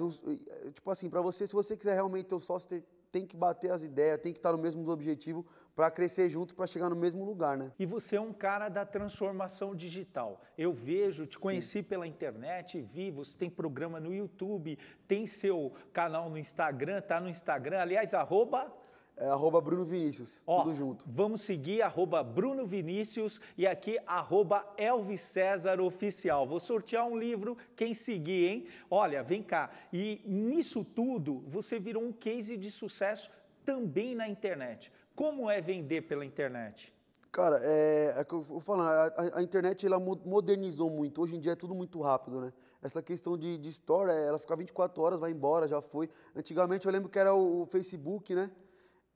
tipo 0.75 0.91
assim, 0.91 1.09
para 1.09 1.21
você, 1.21 1.47
se 1.47 1.53
você 1.53 1.75
quiser 1.75 1.95
realmente 1.95 2.25
ter 2.25 2.35
um 2.35 2.39
sócio, 2.39 2.83
tem 3.15 3.25
que 3.25 3.37
bater 3.37 3.71
as 3.71 3.81
ideias, 3.81 4.19
tem 4.19 4.33
que 4.33 4.39
estar 4.39 4.51
no 4.51 4.57
mesmo 4.57 4.85
objetivo 4.91 5.45
para 5.73 5.89
crescer 5.89 6.29
junto, 6.29 6.53
para 6.53 6.67
chegar 6.67 6.89
no 6.89 6.97
mesmo 6.97 7.23
lugar, 7.23 7.57
né? 7.57 7.71
E 7.79 7.85
você 7.85 8.17
é 8.17 8.19
um 8.19 8.33
cara 8.33 8.67
da 8.67 8.85
transformação 8.85 9.73
digital. 9.73 10.41
Eu 10.57 10.73
vejo, 10.73 11.25
te 11.25 11.39
conheci 11.39 11.79
Sim. 11.79 11.83
pela 11.83 12.05
internet, 12.05 12.81
vi, 12.81 13.11
você 13.11 13.37
tem 13.37 13.49
programa 13.49 14.01
no 14.01 14.13
YouTube, 14.13 14.77
tem 15.07 15.25
seu 15.25 15.71
canal 15.93 16.29
no 16.29 16.37
Instagram, 16.37 17.01
tá 17.01 17.21
no 17.21 17.29
Instagram, 17.29 17.79
aliás, 17.79 18.13
arroba 18.13 18.69
é 19.17 19.27
arroba 19.27 19.61
Bruno 19.61 19.85
Vinícius, 19.85 20.41
Ó, 20.45 20.63
tudo 20.63 20.75
junto. 20.75 21.05
Vamos 21.07 21.41
seguir 21.41 21.81
arroba 21.81 22.21
Bruno 22.21 22.65
Vinícius 22.65 23.39
e 23.57 23.65
aqui 23.65 23.97
arroba 24.05 24.65
Elvis 24.77 25.21
César 25.21 25.79
Oficial. 25.79 26.45
Vou 26.45 26.59
sortear 26.59 27.07
um 27.07 27.17
livro, 27.17 27.57
quem 27.75 27.93
seguir, 27.93 28.47
hein? 28.47 28.67
Olha, 28.89 29.23
vem 29.23 29.41
cá. 29.41 29.69
E 29.91 30.21
nisso 30.25 30.83
tudo, 30.83 31.43
você 31.47 31.79
virou 31.79 32.03
um 32.03 32.11
case 32.11 32.57
de 32.57 32.69
sucesso 32.69 33.31
também 33.63 34.15
na 34.15 34.27
internet. 34.27 34.91
Como 35.15 35.49
é 35.49 35.61
vender 35.61 36.01
pela 36.01 36.25
internet? 36.25 36.93
Cara, 37.31 37.59
é, 37.63 38.15
é 38.17 38.23
que 38.23 38.33
eu 38.33 38.41
vou 38.41 38.59
falar, 38.59 39.13
a, 39.15 39.39
a, 39.39 39.41
internet 39.41 39.85
ela 39.85 39.99
modernizou 39.99 40.89
muito. 40.89 41.21
Hoje 41.21 41.35
em 41.35 41.39
dia 41.39 41.53
é 41.53 41.55
tudo 41.55 41.73
muito 41.73 42.01
rápido, 42.01 42.39
né? 42.39 42.53
Essa 42.81 43.01
questão 43.01 43.37
de, 43.37 43.57
de 43.57 43.69
store, 43.69 44.11
ela 44.11 44.37
fica 44.39 44.55
24 44.55 45.01
horas, 45.01 45.19
vai 45.19 45.31
embora, 45.31 45.67
já 45.67 45.81
foi. 45.81 46.09
Antigamente 46.35 46.85
eu 46.85 46.91
lembro 46.91 47.09
que 47.09 47.17
era 47.17 47.33
o, 47.33 47.63
o 47.63 47.65
Facebook, 47.65 48.35
né? 48.35 48.51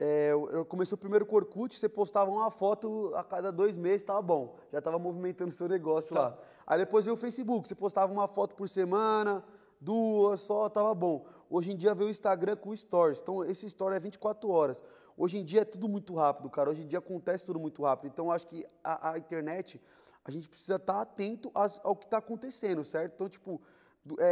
É, 0.01 0.31
eu 0.31 0.63
comecei 0.63 0.95
o 0.95 0.97
primeiro 0.97 1.25
Corkut, 1.25 1.77
você 1.77 1.89
postava 1.89 2.31
uma 2.31 2.49
foto 2.49 3.11
a 3.15 3.23
cada 3.23 3.51
dois 3.51 3.75
meses, 3.75 4.01
estava 4.01 4.21
bom. 4.21 4.55
Já 4.71 4.79
estava 4.79 4.97
movimentando 4.97 5.49
o 5.49 5.53
seu 5.53 5.67
negócio 5.67 6.15
tá. 6.15 6.21
lá. 6.21 6.37
Aí 6.65 6.79
depois 6.79 7.03
veio 7.03 7.15
o 7.15 7.17
Facebook, 7.17 7.67
você 7.67 7.75
postava 7.75 8.11
uma 8.13 8.25
foto 8.25 8.55
por 8.55 8.69
semana, 8.69 9.43
duas 9.79 10.39
só, 10.39 10.67
estava 10.67 10.95
bom. 10.95 11.25
Hoje 11.49 11.73
em 11.73 11.75
dia 11.75 11.93
veio 11.93 12.07
o 12.07 12.11
Instagram 12.11 12.55
com 12.55 12.73
Stories. 12.73 13.19
Então, 13.19 13.43
esse 13.43 13.65
Story 13.65 13.97
é 13.97 13.99
24 13.99 14.49
horas. 14.49 14.81
Hoje 15.17 15.37
em 15.37 15.43
dia 15.43 15.61
é 15.61 15.65
tudo 15.65 15.89
muito 15.89 16.15
rápido, 16.15 16.49
cara. 16.49 16.69
Hoje 16.69 16.83
em 16.83 16.87
dia 16.87 16.99
acontece 16.99 17.45
tudo 17.45 17.59
muito 17.59 17.83
rápido. 17.83 18.09
Então, 18.09 18.31
acho 18.31 18.47
que 18.47 18.65
a, 18.81 19.11
a 19.11 19.17
internet, 19.17 19.81
a 20.23 20.31
gente 20.31 20.47
precisa 20.47 20.77
estar 20.77 20.93
tá 20.93 21.01
atento 21.01 21.51
ao 21.53 21.93
que 21.93 22.05
está 22.05 22.19
acontecendo, 22.19 22.85
certo? 22.85 23.15
Então, 23.15 23.27
tipo, 23.27 23.59
é, 24.19 24.23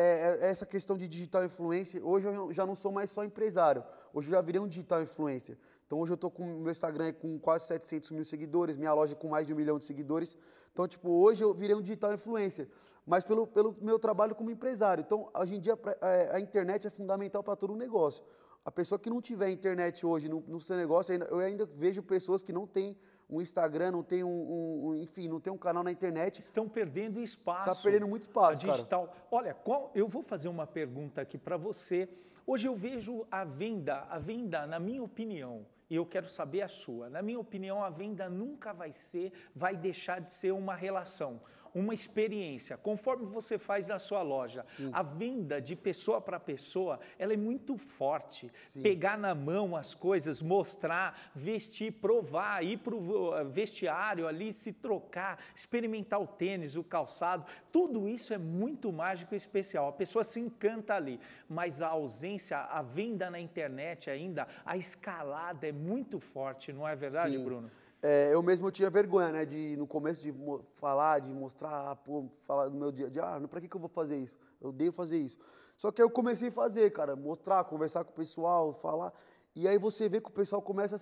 é, 0.42 0.50
essa 0.50 0.66
questão 0.66 0.98
de 0.98 1.08
digital 1.08 1.44
influencer, 1.44 2.06
hoje 2.06 2.28
eu 2.28 2.52
já 2.52 2.66
não 2.66 2.76
sou 2.76 2.92
mais 2.92 3.10
só 3.10 3.24
empresário, 3.24 3.84
hoje 4.14 4.28
eu 4.28 4.32
já 4.32 4.42
virei 4.42 4.62
um 4.62 4.68
digital 4.68 5.02
influencer. 5.02 5.58
Então 5.86 6.00
hoje 6.00 6.14
eu 6.14 6.18
tô 6.18 6.30
com 6.30 6.46
meu 6.46 6.72
Instagram 6.72 7.08
é 7.08 7.14
com 7.14 7.40
quase 7.40 7.66
700 7.68 8.12
mil 8.12 8.26
seguidores, 8.26 8.76
minha 8.76 8.94
loja 8.94 9.16
com 9.16 9.30
mais 9.30 9.46
de 9.46 9.54
um 9.54 9.56
milhão 9.56 9.80
de 9.80 9.86
seguidores. 9.86 10.38
Então, 10.72 10.88
tipo, 10.88 11.10
hoje 11.10 11.44
eu 11.44 11.54
virei 11.54 11.76
um 11.76 11.82
digital 11.82 12.14
influencer, 12.14 12.68
mas 13.06 13.24
pelo, 13.24 13.48
pelo 13.48 13.76
meu 13.82 13.98
trabalho 13.98 14.36
como 14.36 14.52
empresário. 14.52 15.02
Então, 15.02 15.26
hoje 15.34 15.56
em 15.56 15.60
dia 15.60 15.80
é, 16.02 16.36
a 16.36 16.40
internet 16.40 16.86
é 16.86 16.90
fundamental 16.90 17.42
para 17.42 17.56
todo 17.56 17.74
um 17.74 17.78
negócio. 17.78 18.24
A 18.66 18.72
pessoa 18.72 19.00
que 19.00 19.10
não 19.10 19.22
tiver 19.22 19.50
internet 19.50 20.06
hoje 20.06 20.28
no, 20.28 20.42
no 20.42 20.60
seu 20.60 20.76
negócio, 20.76 21.14
eu 21.16 21.40
ainda 21.40 21.66
vejo 21.66 22.04
pessoas 22.04 22.44
que 22.44 22.52
não 22.52 22.68
têm 22.68 22.98
um 23.30 23.42
Instagram, 23.42 23.92
não 23.92 24.04
tem 24.04 24.24
um, 24.24 24.88
um, 24.88 24.96
enfim, 24.96 25.28
não 25.28 25.40
tem 25.40 25.52
um 25.52 25.58
canal 25.58 25.84
na 25.84 25.92
internet. 25.92 26.40
Estão 26.40 26.68
perdendo 26.68 27.22
espaço. 27.22 27.72
Está 27.72 27.84
perdendo 27.84 28.08
muito 28.08 28.24
espaço, 28.24 28.62
digital. 28.62 29.08
Cara. 29.08 29.28
Olha, 29.32 29.54
qual, 29.54 29.92
eu 29.94 30.08
vou 30.08 30.24
fazer 30.24 30.48
uma 30.48 30.66
pergunta 30.66 31.22
aqui 31.22 31.38
para 31.38 31.58
você. 31.58 32.08
Hoje 32.46 32.68
eu 32.68 32.76
vejo 32.76 33.28
a 33.30 33.44
venda, 33.44 34.08
a 34.10 34.18
venda, 34.18 34.66
na 34.66 34.80
minha 34.80 35.04
opinião, 35.04 35.66
e 35.90 35.96
eu 35.96 36.06
quero 36.06 36.30
saber 36.30 36.62
a 36.62 36.68
sua. 36.70 37.10
Na 37.10 37.22
minha 37.22 37.40
opinião, 37.40 37.84
a 37.84 37.90
venda 37.90 38.30
nunca 38.30 38.72
vai 38.72 38.94
ser, 38.94 39.34
vai 39.54 39.76
deixar 39.76 40.22
de 40.22 40.32
ser 40.32 40.54
uma 40.54 40.74
relação 40.74 41.42
uma 41.78 41.94
experiência. 41.94 42.76
Conforme 42.76 43.26
você 43.26 43.58
faz 43.58 43.88
na 43.88 44.00
sua 44.00 44.22
loja, 44.22 44.66
Sim. 44.68 44.90
a 44.92 45.04
venda 45.04 45.62
de 45.62 45.76
pessoa 45.76 46.20
para 46.20 46.40
pessoa, 46.40 47.00
ela 47.20 47.34
é 47.34 47.38
muito 47.38 47.78
forte. 47.78 48.52
Sim. 48.66 48.82
Pegar 48.82 49.18
na 49.18 49.36
mão 49.36 49.76
as 49.76 49.94
coisas, 49.94 50.42
mostrar, 50.42 51.32
vestir, 51.36 51.92
provar, 51.94 52.64
ir 52.64 52.78
para 52.78 52.96
o 52.96 53.38
eh, 53.38 53.44
vestiário 53.44 54.28
ali, 54.28 54.52
se 54.52 54.74
trocar, 54.74 55.40
experimentar 55.56 56.20
o 56.20 56.28
tênis, 56.28 56.76
o 56.76 56.84
calçado, 56.84 57.46
tudo 57.72 58.08
isso 58.08 58.34
é 58.34 58.38
muito 58.38 58.92
mágico 58.92 59.36
e 59.36 59.38
especial. 59.38 59.88
A 59.88 59.94
pessoa 59.94 60.24
se 60.24 60.40
encanta 60.40 60.96
ali, 60.96 61.20
mas 61.48 61.82
a 61.82 61.90
ausência, 61.90 62.58
a 62.58 62.82
venda 62.82 63.30
na 63.30 63.40
internet 63.40 64.10
ainda, 64.10 64.48
a 64.66 64.76
escalada 64.76 65.68
é 65.68 65.72
muito 65.72 66.20
forte, 66.20 66.74
não 66.74 66.88
é 66.88 66.96
verdade, 66.96 67.38
Sim. 67.38 67.44
Bruno? 67.44 67.70
É, 68.02 68.34
eu 68.34 68.44
mesmo 68.44 68.70
tinha 68.70 68.90
vergonha, 68.90 69.32
né, 69.32 69.46
de 69.46 69.76
no 69.76 69.88
começo 69.88 70.22
de 70.22 70.34
falar, 70.74 71.20
de 71.20 71.34
mostrar, 71.34 71.96
pô, 71.98 72.30
falar 72.42 72.70
no 72.70 72.78
meu 72.78 72.92
dia 72.92 73.10
dia, 73.10 73.24
ah, 73.24 73.48
pra 73.48 73.60
que, 73.60 73.68
que 73.68 73.76
eu 73.76 73.80
vou 73.80 73.90
fazer 73.90 74.18
isso? 74.18 74.38
Eu 74.62 74.70
odeio 74.70 74.92
fazer 74.92 75.18
isso. 75.18 75.38
Só 75.76 75.92
que 75.92 76.02
aí 76.02 76.06
eu 76.06 76.12
comecei 76.12 76.50
a 76.50 76.52
fazer, 76.52 76.92
cara, 76.92 77.16
mostrar, 77.16 77.64
conversar 77.64 78.04
com 78.04 78.12
o 78.12 78.14
pessoal, 78.14 78.72
falar, 78.72 79.12
e 79.56 79.68
aí 79.68 79.80
você 79.80 80.08
vê 80.08 80.22
que 80.22 80.30
o 80.30 80.32
pessoal 80.32 80.62
começa, 80.62 80.96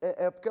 é, 0.00 0.26
é 0.26 0.30
porque 0.30 0.48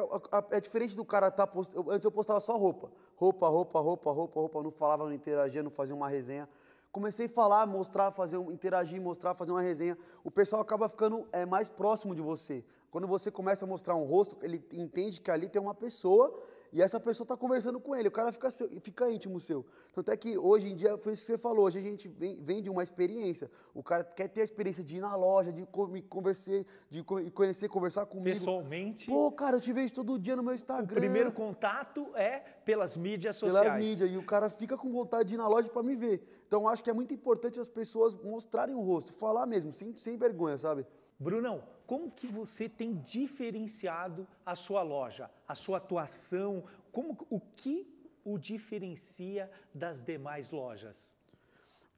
é 0.52 0.62
diferente 0.62 0.96
do 0.96 1.04
cara 1.04 1.30
tá 1.30 1.50
antes 1.90 2.06
eu 2.06 2.12
postava 2.12 2.40
só 2.40 2.56
roupa, 2.56 2.90
roupa, 3.18 3.50
roupa, 3.50 3.80
roupa, 3.82 4.12
roupa, 4.12 4.40
roupa, 4.40 4.64
não 4.64 4.72
falava, 4.72 5.04
não 5.04 5.14
interagia, 5.14 5.62
não 5.62 5.72
fazia 5.72 5.94
uma 5.94 6.08
resenha. 6.08 6.48
Comecei 6.92 7.28
a 7.28 7.30
falar, 7.30 7.68
mostrar, 7.68 8.12
fazer, 8.12 8.38
interagir, 8.38 9.00
mostrar, 9.00 9.36
fazer 9.36 9.52
uma 9.52 9.62
resenha. 9.62 9.98
O 10.24 10.32
pessoal 10.32 10.62
acaba 10.62 10.90
ficando 10.90 11.28
é, 11.32 11.46
mais 11.46 11.70
próximo 11.70 12.16
de 12.16 12.22
você. 12.22 12.64
Quando 12.92 13.08
você 13.08 13.30
começa 13.30 13.66
a 13.66 13.68
mostrar 13.68 13.96
um 13.96 14.04
rosto, 14.04 14.38
ele 14.42 14.64
entende 14.74 15.22
que 15.22 15.30
ali 15.30 15.48
tem 15.48 15.62
uma 15.62 15.76
pessoa 15.76 16.34
e 16.72 16.82
essa 16.82 17.00
pessoa 17.00 17.26
está 17.26 17.36
conversando 17.36 17.80
com 17.80 17.96
ele. 17.96 18.08
O 18.08 18.12
cara 18.12 18.32
fica, 18.32 18.50
fica 18.82 19.10
íntimo 19.12 19.40
seu. 19.40 19.66
Tanto 19.94 20.12
é 20.12 20.18
que 20.18 20.38
hoje 20.38 20.72
em 20.72 20.76
dia, 20.76 20.98
foi 20.98 21.14
isso 21.14 21.26
que 21.26 21.32
você 21.32 21.38
falou, 21.38 21.66
hoje 21.66 21.80
a 21.80 21.82
gente 21.82 22.08
vem, 22.08 22.42
vem 22.42 22.62
de 22.62 22.70
uma 22.70 22.84
experiência. 22.84 23.50
O 23.74 23.84
cara 23.84 24.04
quer 24.04 24.28
ter 24.28 24.42
a 24.42 24.44
experiência 24.44 24.84
de 24.84 24.98
ir 24.98 25.00
na 25.00 25.16
loja, 25.16 25.52
de 25.52 25.68
me 25.90 26.02
conversar, 26.02 26.64
de 26.90 27.04
conhecer, 27.04 27.68
conversar 27.70 28.06
comigo. 28.06 28.38
Pessoalmente. 28.38 29.08
Pô, 29.08 29.32
cara, 29.32 29.58
eu 29.58 29.62
te 29.62 29.74
vejo 29.74 29.94
todo 29.94 30.18
dia 30.18 30.36
no 30.36 30.44
meu 30.44 30.54
Instagram. 30.54 30.98
O 30.98 31.00
primeiro 31.00 31.32
contato 31.32 32.08
é 32.16 32.40
pelas 32.64 32.96
mídias 32.96 33.36
sociais. 33.36 33.68
Pelas 33.68 33.84
mídias. 33.84 34.12
E 34.12 34.18
o 34.18 34.24
cara 34.24 34.50
fica 34.50 34.78
com 34.78 34.92
vontade 34.92 35.30
de 35.30 35.36
ir 35.36 35.38
na 35.38 35.48
loja 35.48 35.70
para 35.70 35.84
me 35.84 35.96
ver. 35.96 36.22
Então, 36.48 36.68
acho 36.68 36.84
que 36.84 36.90
é 36.90 36.94
muito 36.94 37.14
importante 37.14 37.60
as 37.60 37.70
pessoas 37.70 38.14
mostrarem 38.14 38.76
o 38.76 38.82
rosto, 38.82 39.14
falar 39.14 39.46
mesmo, 39.46 39.72
sem, 39.74 39.96
sem 39.96 40.18
vergonha, 40.18 40.58
sabe? 40.58 40.86
Brunão, 41.20 41.62
como 41.86 42.10
que 42.10 42.28
você 42.28 42.70
tem 42.70 42.96
diferenciado 42.96 44.26
a 44.46 44.56
sua 44.56 44.82
loja, 44.82 45.30
a 45.46 45.54
sua 45.54 45.78
atuação? 45.78 46.64
Como, 46.94 47.18
o 47.30 47.42
que 47.42 47.86
o 48.24 48.38
diferencia 48.38 49.52
das 49.74 50.02
demais 50.02 50.50
lojas? 50.52 51.14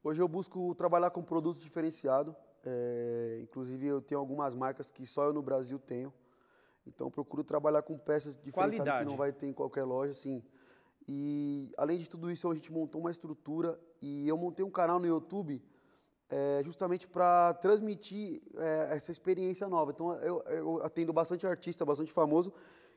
Hoje 0.02 0.20
eu 0.20 0.26
busco 0.26 0.74
trabalhar 0.74 1.10
com 1.10 1.22
produtos 1.22 1.62
diferenciados. 1.62 2.34
É, 2.64 3.40
inclusive 3.42 3.86
eu 3.86 4.02
tenho 4.02 4.20
algumas 4.20 4.56
marcas 4.56 4.90
que 4.90 5.06
só 5.06 5.24
eu 5.24 5.32
no 5.32 5.42
Brasil 5.42 5.78
tenho. 5.78 6.12
Então 6.84 7.08
procuro 7.08 7.44
trabalhar 7.44 7.82
com 7.82 7.96
peças 7.96 8.34
diferenciadas 8.34 8.76
Qualidade. 8.76 9.04
que 9.04 9.10
não 9.10 9.16
vai 9.16 9.32
ter 9.32 9.46
em 9.46 9.52
qualquer 9.52 9.84
loja, 9.84 10.12
sim. 10.12 10.42
E 11.06 11.72
além 11.76 11.98
de 11.98 12.10
tudo 12.10 12.28
isso, 12.28 12.50
a 12.50 12.54
gente 12.54 12.72
montou 12.72 13.00
uma 13.00 13.10
estrutura 13.10 13.78
e 14.00 14.26
eu 14.26 14.36
montei 14.36 14.64
um 14.64 14.70
canal 14.70 14.98
no 14.98 15.06
YouTube 15.06 15.62
é, 16.32 16.62
justamente 16.64 17.06
para 17.06 17.52
transmitir 17.54 18.40
é, 18.56 18.96
essa 18.96 19.12
experiência 19.12 19.68
nova. 19.68 19.90
Então, 19.90 20.14
eu, 20.14 20.42
eu, 20.44 20.82
atendo 20.82 21.12
bastante 21.12 21.46
artista, 21.46 21.84
bastante 21.84 22.10
famoso, 22.10 22.50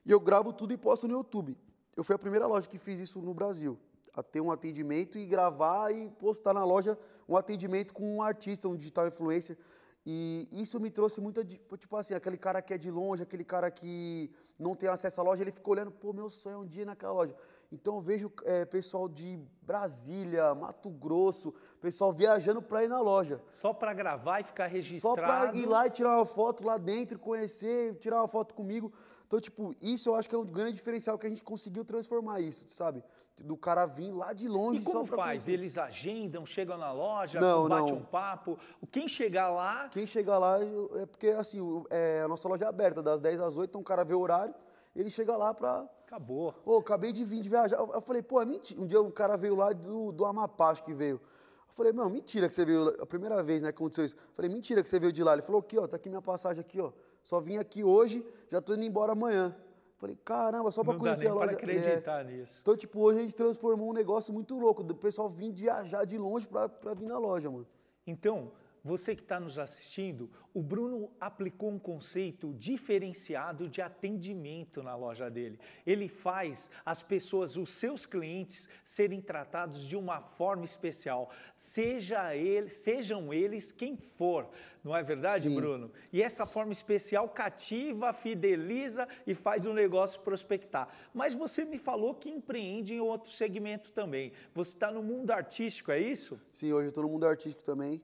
e 0.05 0.11
eu 0.11 0.21
gravo 0.21 0.53
tudo 0.53 0.73
e 0.73 0.77
posto 0.77 1.05
no 1.05 1.15
YouTube. 1.15 1.57
Eu 1.97 2.03
fui 2.03 2.15
a 2.15 2.19
primeira 2.19 2.47
loja 2.47 2.65
que 2.65 2.79
fiz 2.79 2.97
isso 2.97 3.19
no 3.19 3.33
Brasil, 3.33 3.77
a 4.13 4.23
ter 4.23 4.39
um 4.39 4.51
atendimento 4.51 5.17
e 5.17 5.25
gravar 5.25 5.91
e 5.91 6.09
postar 6.11 6.53
na 6.53 6.63
loja 6.63 6.97
um 7.27 7.35
atendimento 7.35 7.93
com 7.93 8.15
um 8.15 8.21
artista, 8.21 8.69
um 8.69 8.75
digital 8.75 9.05
influencer. 9.05 9.57
E 10.05 10.47
isso 10.51 10.79
me 10.79 10.91
trouxe 10.91 11.19
muita, 11.19 11.43
tipo 11.43 11.95
assim, 11.95 12.13
aquele 12.13 12.37
cara 12.37 12.61
que 12.61 12.73
é 12.73 12.77
de 12.77 12.91
longe, 12.91 13.23
aquele 13.23 13.43
cara 13.43 13.71
que 13.71 14.29
não 14.57 14.75
tem 14.75 14.87
acesso 14.87 15.19
à 15.19 15.23
loja, 15.23 15.41
ele 15.41 15.51
ficou 15.51 15.73
olhando, 15.73 15.91
pô, 15.91 16.13
meu 16.13 16.29
sonho 16.29 16.55
é 16.55 16.57
um 16.59 16.65
dia 16.65 16.83
ir 16.83 16.85
naquela 16.85 17.11
loja. 17.11 17.35
Então 17.71 17.95
eu 17.95 18.01
vejo 18.01 18.31
é, 18.43 18.63
pessoal 18.65 19.09
de 19.09 19.39
Brasília, 19.63 20.53
Mato 20.53 20.89
Grosso, 20.91 21.53
pessoal 21.81 22.13
viajando 22.13 22.61
para 22.61 22.83
ir 22.83 22.87
na 22.87 23.01
loja. 23.01 23.41
Só 23.49 23.73
para 23.73 23.93
gravar 23.93 24.41
e 24.41 24.43
ficar 24.43 24.67
registrado? 24.67 25.01
Só 25.01 25.15
para 25.15 25.55
ir 25.55 25.65
lá 25.65 25.87
e 25.87 25.89
tirar 25.89 26.17
uma 26.17 26.25
foto 26.25 26.63
lá 26.63 26.77
dentro, 26.77 27.17
conhecer, 27.17 27.95
tirar 27.95 28.21
uma 28.21 28.27
foto 28.27 28.53
comigo. 28.53 28.93
Então, 29.25 29.39
tipo, 29.39 29.73
isso 29.81 30.09
eu 30.09 30.15
acho 30.15 30.29
que 30.29 30.35
é 30.35 30.37
um 30.37 30.45
grande 30.45 30.73
diferencial 30.73 31.17
que 31.17 31.25
a 31.25 31.29
gente 31.29 31.43
conseguiu 31.43 31.83
transformar 31.83 32.39
isso, 32.41 32.67
sabe? 32.69 33.03
Do 33.41 33.57
cara 33.57 33.85
vir 33.85 34.11
lá 34.11 34.31
de 34.31 34.47
longe. 34.47 34.81
E 34.81 34.83
como 34.83 35.05
faz? 35.05 35.43
Conhecer. 35.43 35.51
Eles 35.51 35.77
agendam, 35.77 36.45
chegam 36.45 36.77
na 36.77 36.91
loja, 36.91 37.39
não, 37.39 37.67
bate 37.67 37.91
não. 37.91 37.99
um 37.99 38.03
papo. 38.03 38.57
Quem 38.91 39.07
chegar 39.07 39.49
lá... 39.49 39.89
Quem 39.89 40.07
chegar 40.07 40.37
lá, 40.37 40.59
é 40.61 41.05
porque, 41.05 41.27
assim, 41.29 41.59
é, 41.89 42.21
a 42.21 42.27
nossa 42.27 42.47
loja 42.47 42.65
é 42.65 42.67
aberta, 42.67 43.03
das 43.03 43.19
10 43.19 43.41
às 43.41 43.57
8, 43.57 43.69
então 43.69 43.81
o 43.81 43.83
cara 43.83 44.05
vê 44.05 44.13
o 44.13 44.19
horário, 44.19 44.55
ele 44.95 45.09
chega 45.09 45.35
lá 45.35 45.53
para 45.53 45.85
Acabou. 46.05 46.53
Pô, 46.63 46.77
acabei 46.77 47.11
de 47.11 47.25
vir 47.25 47.41
de 47.41 47.49
viajar. 47.49 47.77
Eu 47.77 48.01
falei, 48.01 48.21
pô, 48.21 48.39
é 48.39 48.45
mentira. 48.45 48.79
Um 48.79 48.85
dia 48.85 49.01
um 49.01 49.09
cara 49.09 49.35
veio 49.35 49.55
lá 49.55 49.73
do, 49.73 50.11
do 50.11 50.23
Amapá, 50.23 50.69
acho 50.69 50.83
que 50.83 50.93
veio. 50.93 51.15
Eu 51.15 51.73
falei, 51.73 51.91
não, 51.91 52.09
mentira 52.09 52.47
que 52.47 52.53
você 52.53 52.63
veio. 52.63 52.89
A 53.01 53.05
primeira 53.05 53.41
vez, 53.41 53.63
né, 53.63 53.71
que 53.71 53.77
aconteceu 53.77 54.05
isso. 54.05 54.15
Eu 54.15 54.33
falei, 54.33 54.51
mentira 54.51 54.83
que 54.83 54.87
você 54.87 54.99
veio 54.99 55.11
de 55.11 55.23
lá. 55.23 55.33
Ele 55.33 55.41
falou, 55.41 55.61
aqui, 55.61 55.79
ó, 55.79 55.87
tá 55.87 55.97
aqui 55.97 56.07
minha 56.07 56.21
passagem 56.21 56.61
aqui, 56.61 56.79
ó. 56.79 56.91
Só 57.25 57.41
vim 57.41 57.57
aqui 57.57 57.83
hoje, 57.83 58.23
já 58.51 58.61
tô 58.61 58.75
indo 58.75 58.83
embora 58.83 59.13
amanhã. 59.13 59.53
Falei, 59.97 60.15
caramba, 60.23 60.71
só 60.71 60.83
para 60.83 60.95
conhecer 60.95 61.27
a 61.27 61.33
loja. 61.33 61.53
Não 61.53 61.57
acreditar 61.57 62.21
é. 62.21 62.23
nisso. 62.23 62.59
Então, 62.61 62.77
tipo, 62.77 63.01
hoje 63.01 63.17
a 63.17 63.21
gente 63.23 63.33
transformou 63.33 63.89
um 63.89 63.93
negócio 63.93 64.31
muito 64.31 64.55
louco, 64.59 64.83
do 64.83 64.93
pessoal 64.93 65.27
vir 65.27 65.51
viajar 65.51 66.05
de 66.05 66.19
longe 66.19 66.47
para 66.47 66.93
vir 66.93 67.07
na 67.07 67.17
loja, 67.17 67.49
mano. 67.49 67.65
Então, 68.05 68.51
você 68.85 69.15
que 69.15 69.23
está 69.23 69.39
nos 69.39 69.57
assistindo, 69.57 70.29
o 70.53 70.61
Bruno 70.61 71.11
aplicou 71.19 71.71
um 71.71 71.79
conceito 71.79 72.53
diferenciado 72.53 73.67
de 73.67 73.81
atendimento 73.81 74.83
na 74.83 74.95
loja 74.95 75.27
dele. 75.27 75.59
Ele 75.87 76.07
faz 76.07 76.69
as 76.85 77.01
pessoas, 77.01 77.57
os 77.57 77.71
seus 77.71 78.05
clientes, 78.05 78.69
serem 78.83 79.19
tratados 79.19 79.87
de 79.87 79.97
uma 79.97 80.21
forma 80.21 80.63
especial, 80.63 81.31
seja 81.55 82.35
ele, 82.35 82.69
sejam 82.69 83.33
eles 83.33 83.71
quem 83.71 83.97
for. 83.97 84.47
Não 84.83 84.95
é 84.95 85.01
verdade, 85.01 85.49
Sim. 85.49 85.55
Bruno? 85.55 85.91
E 86.13 86.21
essa 86.21 86.45
forma 86.45 86.71
especial 86.71 87.27
cativa, 87.29 88.13
fideliza 88.13 89.07
e 89.25 89.33
faz 89.33 89.65
o 89.65 89.73
negócio 89.73 90.21
prospectar. 90.21 90.89
Mas 91.11 91.33
você 91.33 91.65
me 91.65 91.79
falou 91.79 92.13
que 92.13 92.29
empreende 92.29 92.93
em 92.93 92.99
outro 92.99 93.31
segmento 93.31 93.91
também. 93.91 94.31
Você 94.53 94.75
está 94.75 94.91
no 94.91 95.01
mundo 95.01 95.31
artístico, 95.31 95.91
é 95.91 95.99
isso? 95.99 96.39
Sim, 96.53 96.71
hoje 96.71 96.85
eu 96.85 96.89
estou 96.89 97.03
no 97.03 97.09
mundo 97.09 97.25
artístico 97.25 97.63
também. 97.63 97.99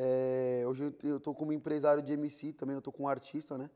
É, 0.00 0.62
hoje 0.64 0.94
eu 1.02 1.16
estou 1.16 1.34
como 1.34 1.52
empresário 1.52 2.00
de 2.00 2.12
MC, 2.12 2.52
também 2.52 2.74
eu 2.74 2.78
estou 2.78 2.92
com 2.92 3.02
um 3.02 3.08
artista, 3.08 3.58
né? 3.58 3.68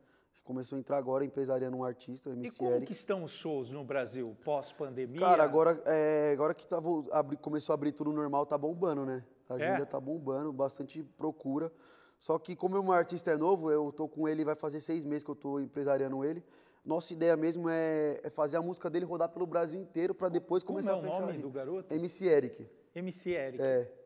Começou 0.45 0.77
a 0.77 0.79
entrar 0.79 0.97
agora 0.97 1.25
empresariando 1.25 1.77
um 1.77 1.83
artista, 1.83 2.31
MC 2.31 2.55
E 2.55 2.59
como 2.59 2.71
Eric. 2.71 2.87
que 2.87 2.93
estão 2.93 3.25
os 3.25 3.33
shows 3.33 3.73
no 3.73 3.83
Brasil, 3.83 4.37
pós-pandemia? 4.45 5.21
Cara, 5.21 5.43
agora, 5.43 5.81
é, 5.85 6.33
agora 6.33 6.55
que 6.55 6.65
tá, 6.67 6.81
abri, 7.11 7.37
começou 7.37 7.73
a 7.73 7.75
abrir 7.75 7.91
tudo 7.91 8.13
normal, 8.13 8.47
tá 8.47 8.57
bombando, 8.57 9.05
né? 9.05 9.25
A 9.49 9.55
agenda 9.55 9.83
é? 9.83 9.85
tá 9.85 9.99
bombando, 9.99 10.53
bastante 10.53 11.03
procura. 11.03 11.73
Só 12.21 12.39
que 12.39 12.55
como 12.55 12.79
o 12.79 12.83
meu 12.85 12.93
artista 12.93 13.33
é 13.33 13.37
novo, 13.37 13.69
eu 13.73 13.91
tô 13.91 14.09
com 14.09 14.29
ele, 14.29 14.45
vai 14.45 14.55
fazer 14.55 14.81
seis 14.81 15.05
meses 15.05 15.25
que 15.25 15.31
eu 15.31 15.35
tô 15.35 15.59
empresariando 15.59 16.25
ele. 16.25 16.45
Nossa 16.85 17.13
ideia 17.13 17.37
mesmo 17.37 17.69
é, 17.69 18.21
é 18.23 18.31
fazer 18.31 18.59
a 18.59 18.63
música 18.63 18.89
dele 18.89 19.05
rodar 19.05 19.29
pelo 19.29 19.47
Brasil 19.47 19.81
inteiro 19.81 20.15
para 20.15 20.29
depois 20.29 20.63
como 20.63 20.79
começar 20.79 20.93
é 20.93 20.99
a 20.99 21.03
fechar. 21.03 21.15
Como 21.15 21.23
é 21.23 21.27
o 21.27 21.31
nome 21.33 21.43
do 21.43 21.51
garoto? 21.51 21.93
MC 21.93 22.27
Eric. 22.27 22.69
MC 22.95 23.31
Eric. 23.31 23.61
É. 23.61 24.02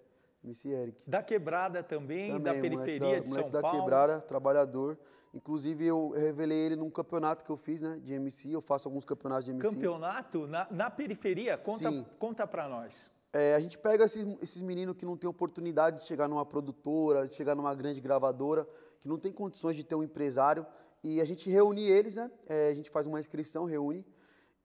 MC 0.47 0.69
Eric. 0.69 1.11
Da 1.11 1.23
quebrada 1.23 1.83
também, 1.83 2.33
também 2.33 2.43
da 2.43 2.61
periferia 2.61 3.17
da, 3.17 3.21
de 3.21 3.29
São 3.29 3.51
Paulo. 3.51 3.63
da 3.63 3.71
quebrada, 3.71 4.21
trabalhador. 4.21 4.99
Inclusive, 5.35 5.85
eu 5.85 6.11
revelei 6.11 6.59
ele 6.59 6.77
num 6.77 6.89
campeonato 6.89 7.45
que 7.45 7.51
eu 7.51 7.57
fiz, 7.57 7.83
né, 7.83 7.99
de 8.03 8.15
MC. 8.15 8.53
Eu 8.53 8.63
faço 8.63 8.89
alguns 8.89 9.05
campeonatos 9.05 9.45
de 9.45 9.51
MC. 9.51 9.75
Campeonato? 9.75 10.47
Na, 10.47 10.67
na 10.71 10.89
periferia? 10.89 11.59
Conta, 11.59 11.91
Sim. 11.91 12.07
conta 12.19 12.47
pra 12.47 12.69
nós. 12.69 13.11
É, 13.33 13.55
a 13.55 13.61
gente 13.61 13.77
pega 13.77 14.05
esses, 14.05 14.25
esses 14.41 14.63
meninos 14.63 14.97
que 14.97 15.05
não 15.05 15.15
têm 15.15 15.29
oportunidade 15.29 15.99
de 15.99 16.05
chegar 16.05 16.27
numa 16.27 16.47
produtora, 16.47 17.29
de 17.29 17.35
chegar 17.35 17.55
numa 17.55 17.75
grande 17.75 18.01
gravadora, 18.01 18.67
que 18.99 19.07
não 19.07 19.19
tem 19.19 19.31
condições 19.31 19.77
de 19.77 19.85
ter 19.85 19.95
um 19.95 20.03
empresário, 20.03 20.67
E 21.05 21.21
a 21.21 21.25
gente 21.25 21.51
reúne 21.51 21.83
eles, 21.83 22.17
né? 22.17 22.31
É, 22.49 22.69
a 22.69 22.75
gente 22.75 22.89
faz 22.89 23.07
uma 23.07 23.21
inscrição, 23.21 23.65
reúne. 23.65 24.07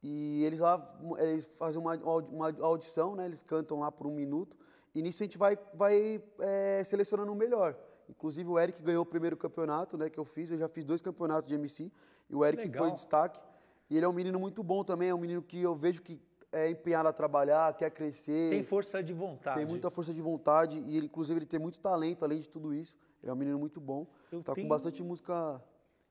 E 0.02 0.44
eles 0.46 0.62
lá, 0.62 1.00
eles 1.20 1.46
fazem 1.58 1.80
uma, 1.82 1.96
uma 1.96 2.56
audição, 2.62 3.16
né? 3.16 3.26
Eles 3.26 3.44
cantam 3.44 3.80
lá 3.80 3.92
por 3.92 4.08
um 4.08 4.12
minuto. 4.12 4.58
E 4.94 5.02
nisso 5.02 5.24
a 5.24 5.26
gente 5.26 5.38
vai, 5.38 5.58
vai 5.74 6.22
é, 6.40 6.84
selecionando 6.84 7.32
o 7.32 7.36
melhor. 7.36 7.78
Inclusive 8.10 8.50
o 8.50 8.60
Eric 8.60 8.82
ganhou 8.82 9.04
o 9.04 9.06
primeiro 9.06 9.38
campeonato, 9.38 9.98
né? 9.98 10.10
Que 10.10 10.20
eu 10.20 10.26
fiz. 10.26 10.52
Eu 10.52 10.58
já 10.58 10.68
fiz 10.68 10.84
dois 10.84 11.02
campeonatos 11.02 11.48
de 11.48 11.56
MC. 11.56 11.92
E 12.30 12.36
o 12.36 12.44
Eric 12.44 12.64
Legal. 12.64 12.86
foi 12.86 12.94
destaque. 12.94 13.42
E 13.90 13.96
ele 13.96 14.06
é 14.06 14.10
um 14.10 14.14
menino 14.14 14.40
muito 14.40 14.62
bom 14.64 14.84
também. 14.84 15.10
É 15.10 15.16
um 15.16 15.20
menino 15.20 15.42
que 15.42 15.62
eu 15.62 15.74
vejo 15.74 16.02
que 16.02 16.22
é 16.52 16.70
empenhado 16.70 17.08
a 17.08 17.14
trabalhar, 17.14 17.74
quer 17.78 17.90
crescer. 17.90 18.50
Tem 18.50 18.64
força 18.64 19.02
de 19.02 19.14
vontade. 19.14 19.58
Tem 19.58 19.66
muita 19.66 19.90
força 19.90 20.14
de 20.14 20.22
vontade. 20.22 20.78
E 20.80 20.98
ele, 20.98 21.06
inclusive, 21.06 21.40
ele 21.40 21.46
tem 21.46 21.60
muito 21.60 21.80
talento, 21.80 22.26
além 22.26 22.40
de 22.40 22.50
tudo 22.50 22.74
isso. 22.74 22.96
Ele 23.24 23.30
é 23.30 23.34
um 23.34 23.38
menino 23.38 23.58
muito 23.58 23.80
bom. 23.80 24.06
Eu 24.32 24.44
tá 24.44 24.54
tenho... 24.54 24.66
com 24.66 24.70
bastante 24.70 25.02
música 25.02 25.62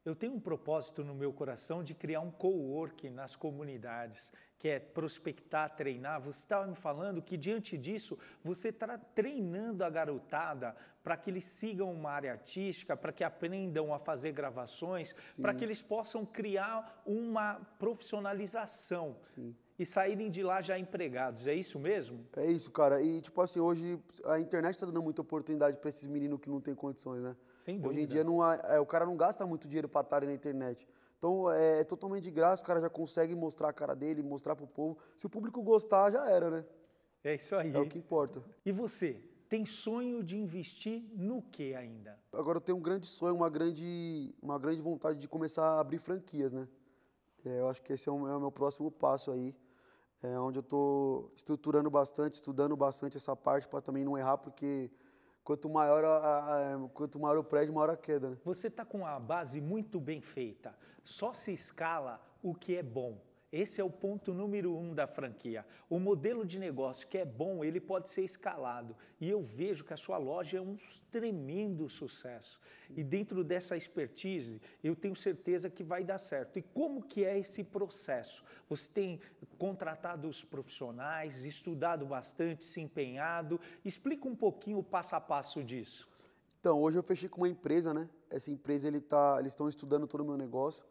eu 0.04 0.14
tenho 0.14 0.34
um 0.34 0.40
propósito 0.40 1.04
no 1.04 1.14
meu 1.14 1.32
coração 1.32 1.82
de 1.82 1.94
criar 1.94 2.20
um 2.20 2.30
co-work 2.30 3.10
nas 3.10 3.36
comunidades, 3.36 4.32
que 4.58 4.68
é 4.68 4.78
prospectar, 4.78 5.74
treinar. 5.76 6.20
Você 6.20 6.38
estava 6.38 6.66
me 6.66 6.74
falando 6.74 7.22
que, 7.22 7.36
diante 7.36 7.76
disso, 7.76 8.18
você 8.42 8.68
está 8.68 8.96
treinando 8.96 9.84
a 9.84 9.90
garotada 9.90 10.74
para 11.02 11.16
que 11.16 11.30
eles 11.30 11.44
sigam 11.44 11.92
uma 11.92 12.10
área 12.10 12.32
artística, 12.32 12.96
para 12.96 13.12
que 13.12 13.24
aprendam 13.24 13.92
a 13.92 13.98
fazer 13.98 14.32
gravações, 14.32 15.14
para 15.40 15.54
que 15.54 15.64
eles 15.64 15.82
possam 15.82 16.24
criar 16.24 17.02
uma 17.06 17.54
profissionalização. 17.78 19.16
Sim 19.22 19.54
e 19.78 19.86
saírem 19.86 20.30
de 20.30 20.42
lá 20.42 20.60
já 20.60 20.78
empregados. 20.78 21.46
É 21.46 21.54
isso 21.54 21.78
mesmo? 21.78 22.26
É 22.36 22.44
isso, 22.44 22.70
cara. 22.70 23.00
E, 23.00 23.22
tipo 23.22 23.40
assim, 23.40 23.60
hoje 23.60 23.98
a 24.26 24.38
internet 24.38 24.74
está 24.74 24.84
dando 24.84 25.02
muita 25.02 25.22
oportunidade 25.22 25.78
para 25.78 25.88
esses 25.88 26.06
meninos 26.06 26.38
que 26.38 26.50
não 26.50 26.60
têm 26.60 26.74
condições, 26.74 27.22
né? 27.22 27.34
Sem 27.60 27.76
dúvida. 27.76 27.90
Hoje 27.90 28.04
em 28.04 28.06
dia 28.06 28.24
não 28.24 28.42
há, 28.42 28.56
é, 28.64 28.80
o 28.80 28.86
cara 28.86 29.04
não 29.04 29.16
gasta 29.16 29.46
muito 29.46 29.68
dinheiro 29.68 29.88
para 29.88 30.00
estar 30.00 30.24
na 30.24 30.32
internet. 30.32 30.88
Então 31.18 31.50
é, 31.50 31.80
é, 31.80 31.84
totalmente 31.84 32.24
de 32.24 32.30
graça, 32.30 32.62
o 32.62 32.66
cara 32.66 32.80
já 32.80 32.88
consegue 32.88 33.34
mostrar 33.34 33.68
a 33.68 33.72
cara 33.72 33.94
dele, 33.94 34.22
mostrar 34.22 34.56
para 34.56 34.64
o 34.64 34.68
povo. 34.68 34.98
Se 35.16 35.26
o 35.26 35.30
público 35.30 35.62
gostar, 35.62 36.10
já 36.10 36.28
era, 36.28 36.50
né? 36.50 36.64
É 37.22 37.34
isso 37.34 37.54
aí. 37.54 37.74
É 37.74 37.78
o 37.78 37.86
que 37.86 37.98
importa. 37.98 38.42
E 38.64 38.72
você? 38.72 39.20
Tem 39.48 39.66
sonho 39.66 40.22
de 40.22 40.38
investir 40.38 41.04
no 41.12 41.42
que 41.42 41.74
ainda? 41.74 42.18
Agora 42.32 42.58
eu 42.58 42.62
tenho 42.62 42.78
um 42.78 42.80
grande 42.80 43.06
sonho, 43.06 43.34
uma 43.34 43.50
grande, 43.50 44.34
uma 44.40 44.58
grande 44.58 44.80
vontade 44.80 45.18
de 45.18 45.28
começar 45.28 45.64
a 45.64 45.80
abrir 45.80 45.98
franquias, 45.98 46.52
né? 46.52 46.66
É, 47.44 47.60
eu 47.60 47.68
acho 47.68 47.82
que 47.82 47.92
esse 47.92 48.08
é 48.08 48.12
o, 48.12 48.28
é 48.28 48.36
o 48.36 48.40
meu 48.40 48.52
próximo 48.52 48.90
passo 48.90 49.30
aí 49.30 49.54
é, 50.22 50.38
onde 50.38 50.58
eu 50.58 50.62
estou 50.62 51.32
estruturando 51.34 51.90
bastante, 51.90 52.34
estudando 52.34 52.76
bastante 52.76 53.16
essa 53.16 53.34
parte 53.34 53.66
para 53.66 53.80
também 53.80 54.04
não 54.04 54.18
errar, 54.18 54.38
porque 54.38 54.90
quanto 55.50 55.68
maior, 55.68 56.04
a, 56.04 56.74
a, 56.74 56.88
quanto 56.90 57.18
maior 57.18 57.36
o 57.36 57.42
prédio, 57.42 57.74
maior 57.74 57.90
a 57.90 57.96
queda. 57.96 58.30
Né? 58.30 58.36
Você 58.44 58.68
está 58.68 58.84
com 58.84 59.04
a 59.04 59.18
base 59.18 59.60
muito 59.60 59.98
bem 59.98 60.20
feita. 60.20 60.72
Só 61.02 61.32
se 61.32 61.52
escala 61.52 62.20
o 62.40 62.54
que 62.54 62.76
é 62.76 62.84
bom. 62.84 63.18
Esse 63.52 63.80
é 63.80 63.84
o 63.84 63.90
ponto 63.90 64.32
número 64.32 64.76
um 64.76 64.94
da 64.94 65.08
franquia. 65.08 65.66
O 65.88 65.98
modelo 65.98 66.46
de 66.46 66.56
negócio 66.56 67.08
que 67.08 67.18
é 67.18 67.24
bom, 67.24 67.64
ele 67.64 67.80
pode 67.80 68.08
ser 68.08 68.22
escalado. 68.22 68.96
E 69.20 69.28
eu 69.28 69.42
vejo 69.42 69.84
que 69.84 69.92
a 69.92 69.96
sua 69.96 70.18
loja 70.18 70.58
é 70.58 70.60
um 70.60 70.76
tremendo 71.10 71.88
sucesso. 71.88 72.60
E 72.96 73.02
dentro 73.02 73.42
dessa 73.42 73.76
expertise, 73.76 74.62
eu 74.84 74.94
tenho 74.94 75.16
certeza 75.16 75.68
que 75.68 75.82
vai 75.82 76.04
dar 76.04 76.18
certo. 76.18 76.60
E 76.60 76.62
como 76.62 77.02
que 77.02 77.24
é 77.24 77.38
esse 77.38 77.64
processo? 77.64 78.44
Você 78.68 78.88
tem 78.88 79.20
contratado 79.58 80.28
os 80.28 80.44
profissionais, 80.44 81.44
estudado 81.44 82.06
bastante, 82.06 82.64
se 82.64 82.80
empenhado. 82.80 83.60
Explica 83.84 84.28
um 84.28 84.36
pouquinho 84.36 84.78
o 84.78 84.84
passo 84.84 85.16
a 85.16 85.20
passo 85.20 85.64
disso. 85.64 86.08
Então, 86.60 86.80
hoje 86.80 86.98
eu 86.98 87.02
fechei 87.02 87.28
com 87.28 87.40
uma 87.40 87.48
empresa, 87.48 87.92
né? 87.92 88.08
Essa 88.28 88.52
empresa, 88.52 88.86
ele 88.86 89.00
tá, 89.00 89.38
eles 89.40 89.52
estão 89.52 89.68
estudando 89.68 90.06
todo 90.06 90.20
o 90.20 90.24
meu 90.24 90.36
negócio 90.36 90.84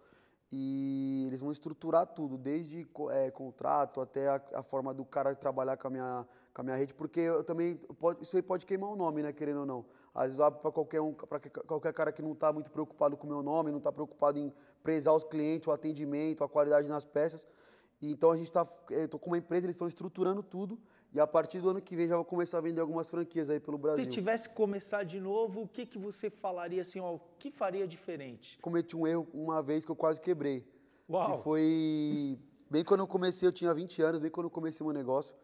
e 0.52 1.26
eles 1.28 1.42
vão 1.42 1.52
estruturar 1.52 2.08
tudo, 2.08 2.38
desde 2.38 2.88
é, 3.12 3.30
contrato 3.30 4.02
até 4.02 4.28
a, 4.28 4.42
a, 4.56 4.64
forma 4.64 4.94
do 4.94 5.06
cara 5.06 5.36
trabalhar 5.36 5.78
com 5.78 5.88
a 5.88 5.92
minha, 5.92 6.28
com 6.54 6.62
a 6.62 6.64
minha 6.64 6.76
rede, 6.76 6.94
porque 6.94 7.20
eu 7.20 7.44
também 7.44 7.76
pode, 8.00 8.24
isso 8.24 8.36
aí 8.36 8.42
pode 8.42 8.66
queimar 8.66 8.90
o 8.90 8.96
nome, 8.96 9.22
né, 9.22 9.32
querendo 9.32 9.60
ou 9.60 9.66
não. 9.66 9.86
Às 10.14 10.36
vezes 10.36 10.60
para 10.60 10.72
qualquer 10.72 11.02
um, 11.02 11.14
para 11.14 11.40
qualquer 11.40 11.94
cara 11.94 12.12
que 12.12 12.22
não 12.22 12.34
está 12.34 12.52
muito 12.52 12.72
preocupado 12.72 13.16
com 13.16 13.28
o 13.28 13.30
meu 13.30 13.44
nome, 13.44 13.70
não 13.70 13.78
está 13.78 13.92
preocupado 13.92 14.40
em 14.40 14.52
prezar 14.82 15.14
os 15.14 15.24
clientes, 15.24 15.68
o 15.68 15.72
atendimento, 15.72 16.44
a 16.44 16.50
qualidade 16.50 16.90
nas 16.90 17.06
peças. 17.06 17.48
E, 18.02 18.12
então 18.12 18.32
a 18.32 18.36
gente 18.36 18.48
está, 18.48 18.68
estou 18.90 19.20
com 19.20 19.28
uma 19.30 19.38
empresa, 19.38 19.68
eles 19.68 19.76
estão 19.76 19.88
estruturando 19.88 20.42
tudo 20.42 20.80
e 21.14 21.20
a 21.20 21.26
partir 21.26 21.60
do 21.60 21.70
ano 21.70 21.82
que 21.82 21.96
vem 21.96 22.08
já 22.08 22.16
vou 22.16 22.26
começar 22.26 22.60
a 22.60 22.62
vender 22.62 22.82
algumas 22.82 23.10
franquias 23.10 23.50
aí 23.50 23.60
pelo 23.60 23.78
Brasil. 23.78 24.04
Se 24.06 24.10
tivesse 24.10 24.48
que 24.48 24.56
começar 24.56 25.04
de 25.04 25.20
novo, 25.20 25.62
o 25.62 25.68
que, 25.68 25.86
que 25.86 25.98
você 25.98 26.30
falaria 26.30 26.82
assim, 26.82 27.00
ó, 27.00 27.16
o 27.16 27.22
que 27.40 27.50
faria 27.50 27.88
diferente? 27.88 28.60
Cometi 28.62 28.96
um 28.96 29.08
erro 29.08 29.28
uma 29.34 29.62
vez 29.64 29.86
que 29.86 29.92
eu 29.92 29.96
quase 29.96 30.22
quebrei. 30.22 30.68
Uau! 31.10 31.38
Que 31.38 31.44
foi 31.44 32.40
bem 32.70 32.84
quando 32.84 33.00
eu 33.00 33.08
comecei, 33.08 33.48
eu 33.48 33.52
tinha 33.52 33.74
20 33.74 34.02
anos, 34.04 34.20
bem 34.20 34.30
quando 34.30 34.46
eu 34.46 34.52
comecei 34.52 34.86
meu 34.86 34.94
negócio. 34.94 35.36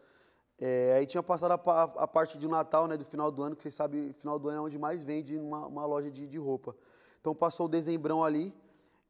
É, 0.58 0.94
aí 0.94 1.04
tinha 1.04 1.22
passado 1.22 1.52
a, 1.52 1.70
a, 1.70 1.82
a, 1.82 2.06
parte 2.06 2.38
do 2.38 2.48
Natal, 2.48 2.86
né, 2.86 2.96
do 2.96 3.04
final 3.04 3.30
do 3.30 3.42
ano, 3.42 3.56
que 3.56 3.62
vocês 3.62 3.74
sabem, 3.74 4.12
final 4.12 4.38
do 4.38 4.48
ano 4.48 4.58
é 4.58 4.60
onde 4.62 4.78
mais 4.78 5.02
vende 5.02 5.36
uma, 5.36 5.66
uma 5.66 5.84
loja 5.84 6.10
de, 6.10 6.26
de 6.26 6.38
roupa. 6.38 6.74
Então 7.20 7.34
passou 7.34 7.66
o 7.66 7.68
dezembrão 7.68 8.24
ali, 8.24 8.54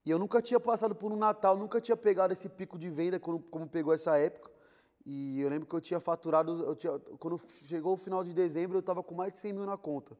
e 0.04 0.10
eu 0.10 0.18
nunca 0.18 0.40
tinha 0.40 0.58
passado 0.58 0.94
por 0.94 1.12
um 1.12 1.16
Natal, 1.16 1.56
nunca 1.56 1.80
tinha 1.80 1.96
pegado 1.96 2.32
esse 2.32 2.48
pico 2.48 2.78
de 2.78 2.88
venda 2.88 3.20
como, 3.20 3.40
como 3.40 3.68
pegou 3.68 3.92
essa 3.92 4.16
época. 4.16 4.55
E 5.08 5.40
eu 5.40 5.48
lembro 5.48 5.68
que 5.68 5.74
eu 5.76 5.80
tinha 5.80 6.00
faturado, 6.00 6.64
eu 6.64 6.74
tinha, 6.74 6.98
quando 7.20 7.38
chegou 7.38 7.94
o 7.94 7.96
final 7.96 8.24
de 8.24 8.32
dezembro, 8.32 8.76
eu 8.76 8.80
estava 8.80 9.04
com 9.04 9.14
mais 9.14 9.32
de 9.32 9.38
100 9.38 9.52
mil 9.52 9.64
na 9.64 9.76
conta. 9.76 10.16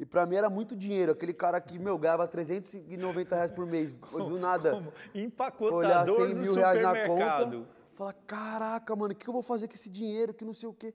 E 0.00 0.06
para 0.06 0.24
mim 0.24 0.36
era 0.36 0.48
muito 0.48 0.74
dinheiro. 0.74 1.12
Aquele 1.12 1.34
cara 1.34 1.60
que, 1.60 1.78
meu, 1.78 1.98
ganhava 1.98 2.26
390 2.26 3.36
reais 3.36 3.50
por 3.50 3.66
mês, 3.66 3.92
como, 4.00 4.24
do 4.24 4.38
nada. 4.38 4.70
Como? 4.70 4.92
Empacotador 5.14 5.78
olhar 5.78 6.06
100 6.06 6.34
mil 6.34 6.54
reais 6.54 6.80
na 6.80 7.06
conta. 7.06 7.66
Falar, 7.94 8.14
caraca, 8.26 8.96
mano, 8.96 9.12
o 9.12 9.16
que 9.16 9.28
eu 9.28 9.34
vou 9.34 9.42
fazer 9.42 9.68
com 9.68 9.74
esse 9.74 9.90
dinheiro, 9.90 10.32
que 10.32 10.46
não 10.46 10.54
sei 10.54 10.68
o 10.68 10.72
quê. 10.72 10.94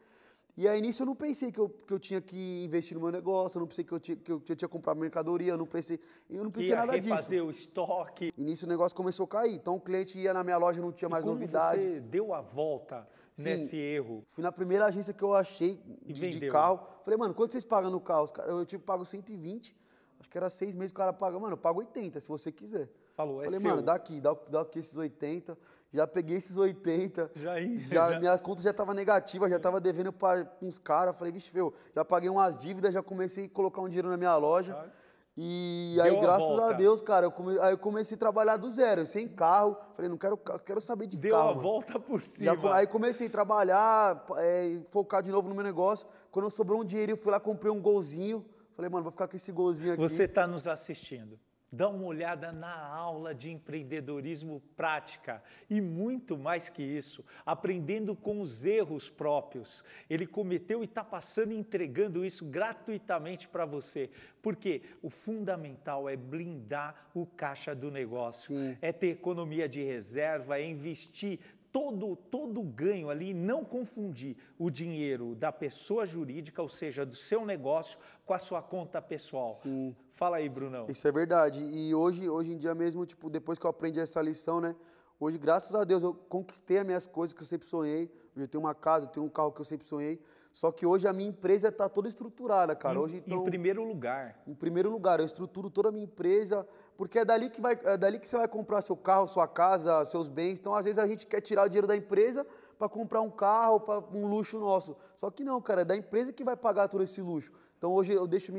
E 0.57 0.67
aí, 0.67 0.81
nisso, 0.81 1.01
eu 1.01 1.05
não 1.05 1.15
pensei 1.15 1.51
que 1.51 1.59
eu, 1.59 1.69
que 1.69 1.93
eu 1.93 1.99
tinha 1.99 2.19
que 2.19 2.63
investir 2.65 2.95
no 2.95 3.01
meu 3.01 3.11
negócio, 3.11 3.57
eu 3.57 3.61
não 3.61 3.67
pensei 3.67 3.85
que 3.85 3.91
eu 3.91 3.99
tinha 3.99 4.17
que 4.17 4.31
eu, 4.31 4.39
tinha 4.39 4.55
que 4.55 4.67
comprar 4.67 4.93
mercadoria, 4.95 5.53
eu 5.53 5.57
não 5.57 5.65
pensei, 5.65 5.99
eu 6.29 6.43
não 6.43 6.51
pensei 6.51 6.71
ia 6.71 6.75
nada 6.75 6.99
disso. 6.99 7.15
fazer 7.15 7.41
o 7.41 7.49
estoque. 7.49 8.33
E 8.37 8.43
nisso 8.43 8.65
o 8.65 8.69
negócio 8.69 8.95
começou 8.95 9.23
a 9.25 9.27
cair. 9.27 9.53
Então 9.55 9.75
o 9.75 9.79
cliente 9.79 10.17
ia 10.17 10.33
na 10.33 10.43
minha 10.43 10.57
loja, 10.57 10.81
não 10.81 10.91
tinha 10.91 11.07
e 11.07 11.11
mais 11.11 11.23
como 11.23 11.35
novidade. 11.35 11.81
Você 11.81 11.99
deu 12.01 12.33
a 12.33 12.41
volta 12.41 13.07
Sim, 13.33 13.43
nesse 13.45 13.77
erro. 13.77 14.25
Fui 14.29 14.43
na 14.43 14.51
primeira 14.51 14.85
agência 14.85 15.13
que 15.13 15.23
eu 15.23 15.33
achei 15.33 15.79
de, 16.05 16.13
de 16.13 16.49
carro. 16.49 16.85
Falei, 17.03 17.17
mano, 17.17 17.33
quanto 17.33 17.51
vocês 17.51 17.63
pagam 17.63 17.89
no 17.89 18.01
carro? 18.01 18.27
Eu, 18.39 18.59
eu 18.59 18.65
tipo, 18.65 18.83
pago 18.83 19.05
120. 19.05 19.75
Acho 20.19 20.29
que 20.29 20.37
era 20.37 20.49
seis 20.51 20.75
meses, 20.75 20.91
o 20.91 20.95
cara 20.95 21.11
paga, 21.11 21.39
mano, 21.39 21.53
eu 21.53 21.57
pago 21.57 21.79
80, 21.79 22.19
se 22.19 22.27
você 22.27 22.51
quiser. 22.51 22.87
Falou, 23.21 23.41
é 23.41 23.45
Falei, 23.45 23.59
seu. 23.59 23.69
mano, 23.69 23.81
dá 23.83 23.93
aqui, 23.93 24.19
dá, 24.19 24.35
dá 24.49 24.61
aqui 24.61 24.79
esses 24.79 24.97
80. 24.97 25.55
Já 25.93 26.07
peguei 26.07 26.37
esses 26.37 26.57
80. 26.57 27.31
Já, 27.35 27.59
ia, 27.59 27.77
já, 27.77 28.11
já. 28.11 28.19
Minhas 28.19 28.41
contas 28.41 28.63
já 28.63 28.71
estavam 28.71 28.95
negativas, 28.95 29.49
já 29.49 29.57
estava 29.57 29.79
devendo 29.79 30.11
para 30.11 30.49
uns 30.61 30.79
caras. 30.79 31.15
Falei, 31.17 31.31
vixe, 31.31 31.49
feu, 31.49 31.73
já 31.93 32.03
paguei 32.03 32.29
umas 32.29 32.57
dívidas, 32.57 32.93
já 32.93 33.03
comecei 33.03 33.45
a 33.45 33.49
colocar 33.49 33.81
um 33.81 33.87
dinheiro 33.87 34.09
na 34.09 34.17
minha 34.17 34.35
loja. 34.37 34.89
E 35.37 35.93
Deu 35.95 36.03
aí, 36.03 36.19
graças 36.19 36.59
a, 36.59 36.69
a, 36.69 36.73
Deus, 36.73 37.01
cara, 37.01 37.25
eu 37.25 37.31
come... 37.31 37.57
aí 37.59 37.71
eu 37.71 37.77
comecei 37.77 38.15
a 38.15 38.19
trabalhar 38.19 38.57
do 38.57 38.69
zero, 38.69 39.05
sem 39.05 39.27
carro. 39.27 39.77
Falei, 39.93 40.09
não 40.09 40.17
quero, 40.17 40.37
quero 40.37 40.81
saber 40.81 41.07
de 41.07 41.17
Deu 41.17 41.31
carro. 41.31 41.51
Deu 41.51 41.59
a 41.59 41.63
volta 41.63 41.99
por 41.99 42.23
cima. 42.23 42.57
Já, 42.57 42.75
aí 42.75 42.87
comecei 42.87 43.27
a 43.27 43.29
trabalhar, 43.29 44.25
é, 44.37 44.81
focar 44.89 45.21
de 45.21 45.31
novo 45.31 45.47
no 45.47 45.55
meu 45.55 45.63
negócio. 45.63 46.07
Quando 46.31 46.49
sobrou 46.49 46.81
um 46.81 46.85
dinheiro, 46.85 47.11
eu 47.11 47.17
fui 47.17 47.31
lá, 47.31 47.39
comprei 47.39 47.71
um 47.71 47.81
golzinho. 47.81 48.45
Falei, 48.75 48.89
mano, 48.89 49.03
vou 49.03 49.11
ficar 49.11 49.27
com 49.27 49.35
esse 49.35 49.51
golzinho 49.51 49.93
aqui. 49.93 50.01
Você 50.01 50.23
está 50.23 50.47
nos 50.47 50.65
assistindo. 50.67 51.39
Dá 51.73 51.87
uma 51.87 52.03
olhada 52.03 52.51
na 52.51 52.85
aula 52.85 53.33
de 53.33 53.49
empreendedorismo 53.49 54.61
prática 54.75 55.41
e 55.69 55.79
muito 55.79 56.37
mais 56.37 56.67
que 56.67 56.83
isso, 56.83 57.23
aprendendo 57.45 58.13
com 58.13 58.41
os 58.41 58.65
erros 58.65 59.09
próprios. 59.09 59.81
Ele 60.09 60.27
cometeu 60.27 60.81
e 60.81 60.85
está 60.85 61.01
passando 61.01 61.53
e 61.53 61.57
entregando 61.57 62.25
isso 62.25 62.45
gratuitamente 62.45 63.47
para 63.47 63.65
você. 63.65 64.09
Porque 64.41 64.81
o 65.01 65.09
fundamental 65.09 66.09
é 66.09 66.17
blindar 66.17 67.09
o 67.13 67.25
caixa 67.25 67.73
do 67.73 67.89
negócio, 67.89 68.53
Sim. 68.53 68.77
é 68.81 68.91
ter 68.91 69.07
economia 69.11 69.69
de 69.69 69.81
reserva, 69.81 70.59
é 70.59 70.65
investir 70.65 71.39
todo 71.71 72.17
todo 72.17 72.61
ganho 72.61 73.09
ali, 73.09 73.33
não 73.33 73.63
confundir 73.63 74.35
o 74.59 74.69
dinheiro 74.69 75.35
da 75.35 75.53
pessoa 75.53 76.05
jurídica, 76.05 76.61
ou 76.61 76.67
seja, 76.67 77.05
do 77.05 77.15
seu 77.15 77.45
negócio, 77.45 77.97
com 78.25 78.33
a 78.33 78.39
sua 78.39 78.61
conta 78.61 79.01
pessoal. 79.01 79.51
Sim. 79.51 79.95
Fala 80.15 80.37
aí, 80.37 80.47
Brunão. 80.47 80.85
Isso 80.89 81.07
é 81.07 81.11
verdade. 81.11 81.63
E 81.63 81.93
hoje, 81.95 82.29
hoje 82.29 82.53
em 82.53 82.57
dia 82.57 82.75
mesmo, 82.75 83.05
tipo, 83.05 83.29
depois 83.29 83.57
que 83.57 83.65
eu 83.65 83.69
aprendi 83.69 83.99
essa 83.99 84.21
lição, 84.21 84.61
né? 84.61 84.75
Hoje, 85.19 85.37
graças 85.37 85.75
a 85.75 85.83
Deus, 85.83 86.01
eu 86.01 86.13
conquistei 86.13 86.79
as 86.79 86.85
minhas 86.85 87.05
coisas 87.05 87.33
que 87.33 87.43
eu 87.43 87.45
sempre 87.45 87.67
sonhei. 87.67 88.11
Hoje 88.35 88.45
eu 88.45 88.47
tenho 88.47 88.63
uma 88.63 88.73
casa, 88.73 89.05
eu 89.05 89.09
tenho 89.09 89.25
um 89.25 89.29
carro 89.29 89.51
que 89.51 89.61
eu 89.61 89.65
sempre 89.65 89.85
sonhei. 89.85 90.19
Só 90.51 90.71
que 90.71 90.85
hoje 90.85 91.07
a 91.07 91.13
minha 91.13 91.29
empresa 91.29 91.67
está 91.69 91.87
toda 91.87 92.07
estruturada, 92.07 92.75
cara. 92.75 92.99
Hoje, 92.99 93.23
então, 93.25 93.41
em 93.41 93.45
primeiro 93.45 93.83
lugar. 93.83 94.41
Em 94.47 94.53
primeiro 94.53 94.89
lugar, 94.89 95.19
eu 95.19 95.25
estruturo 95.25 95.69
toda 95.69 95.89
a 95.89 95.91
minha 95.91 96.05
empresa, 96.05 96.67
porque 96.97 97.19
é 97.19 97.25
dali 97.25 97.49
que, 97.49 97.61
vai, 97.61 97.79
é 97.83 97.97
dali 97.97 98.19
que 98.19 98.27
você 98.27 98.35
vai 98.35 98.47
comprar 98.47 98.81
seu 98.81 98.97
carro, 98.97 99.27
sua 99.27 99.47
casa, 99.47 100.03
seus 100.05 100.27
bens. 100.27 100.59
Então, 100.59 100.73
às 100.73 100.85
vezes, 100.85 100.97
a 100.97 101.07
gente 101.07 101.27
quer 101.27 101.39
tirar 101.39 101.65
o 101.65 101.69
dinheiro 101.69 101.87
da 101.87 101.95
empresa 101.95 102.45
para 102.77 102.89
comprar 102.89 103.21
um 103.21 103.29
carro, 103.29 103.79
para 103.79 103.99
um 104.13 104.25
luxo 104.25 104.59
nosso. 104.59 104.97
Só 105.15 105.29
que 105.29 105.43
não, 105.43 105.61
cara, 105.61 105.81
é 105.81 105.85
da 105.85 105.95
empresa 105.95 106.33
que 106.33 106.43
vai 106.43 106.57
pagar 106.57 106.87
todo 106.87 107.03
esse 107.03 107.21
luxo. 107.21 107.51
Então 107.81 107.93
hoje 107.93 108.13
eu 108.13 108.27
deixo, 108.27 108.53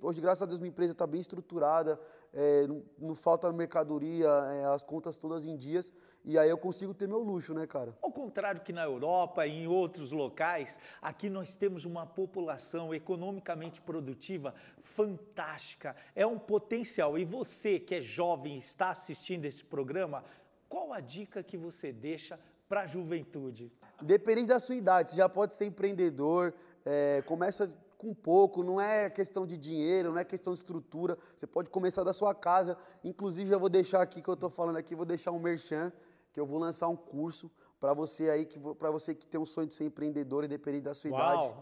hoje 0.00 0.20
graças 0.20 0.40
a 0.40 0.46
Deus 0.46 0.60
minha 0.60 0.68
empresa 0.68 0.92
está 0.92 1.04
bem 1.04 1.20
estruturada, 1.20 2.00
é, 2.32 2.64
não, 2.64 2.84
não, 2.96 3.14
falta 3.16 3.52
mercadoria, 3.52 4.28
é, 4.28 4.66
as 4.66 4.84
contas 4.84 5.16
todas 5.16 5.44
em 5.44 5.56
dias, 5.56 5.92
e 6.24 6.38
aí 6.38 6.48
eu 6.48 6.56
consigo 6.56 6.94
ter 6.94 7.08
meu 7.08 7.18
luxo, 7.18 7.52
né, 7.52 7.66
cara? 7.66 7.92
Ao 8.00 8.12
contrário 8.12 8.60
que 8.60 8.72
na 8.72 8.84
Europa 8.84 9.44
e 9.48 9.64
em 9.64 9.66
outros 9.66 10.12
locais, 10.12 10.78
aqui 11.02 11.28
nós 11.28 11.56
temos 11.56 11.84
uma 11.84 12.06
população 12.06 12.94
economicamente 12.94 13.82
produtiva 13.82 14.54
fantástica, 14.80 15.96
é 16.14 16.24
um 16.24 16.38
potencial. 16.38 17.18
E 17.18 17.24
você 17.24 17.80
que 17.80 17.96
é 17.96 18.00
jovem 18.00 18.58
está 18.58 18.90
assistindo 18.90 19.44
esse 19.44 19.64
programa, 19.64 20.22
qual 20.68 20.92
a 20.92 21.00
dica 21.00 21.42
que 21.42 21.56
você 21.56 21.90
deixa 21.90 22.38
para 22.68 22.82
a 22.82 22.86
juventude? 22.86 23.72
Independente 24.00 24.46
da 24.46 24.60
sua 24.60 24.76
idade, 24.76 25.10
você 25.10 25.16
já 25.16 25.28
pode 25.28 25.52
ser 25.52 25.64
empreendedor, 25.64 26.54
é, 26.86 27.22
começa 27.22 27.76
com 27.98 28.14
pouco, 28.14 28.62
não 28.62 28.80
é 28.80 29.10
questão 29.10 29.44
de 29.44 29.58
dinheiro, 29.58 30.12
não 30.12 30.18
é 30.18 30.24
questão 30.24 30.52
de 30.52 30.60
estrutura, 30.60 31.18
você 31.36 31.46
pode 31.46 31.68
começar 31.68 32.04
da 32.04 32.14
sua 32.14 32.32
casa. 32.32 32.78
Inclusive, 33.02 33.50
já 33.50 33.58
vou 33.58 33.68
deixar 33.68 34.00
aqui 34.00 34.22
que 34.22 34.28
eu 34.28 34.34
estou 34.34 34.48
falando 34.48 34.76
aqui, 34.76 34.94
vou 34.94 35.04
deixar 35.04 35.32
um 35.32 35.40
merchan, 35.40 35.92
que 36.32 36.38
eu 36.38 36.46
vou 36.46 36.58
lançar 36.58 36.86
um 36.88 36.96
curso 36.96 37.50
para 37.80 37.92
você 37.92 38.30
aí, 38.30 38.46
que 38.46 38.58
para 38.76 38.90
você 38.90 39.14
que 39.14 39.26
tem 39.26 39.40
um 39.40 39.44
sonho 39.44 39.66
de 39.66 39.74
ser 39.74 39.84
empreendedor, 39.84 40.44
independente 40.44 40.84
da 40.84 40.94
sua 40.94 41.10
Uau. 41.10 41.20
idade. 41.20 41.54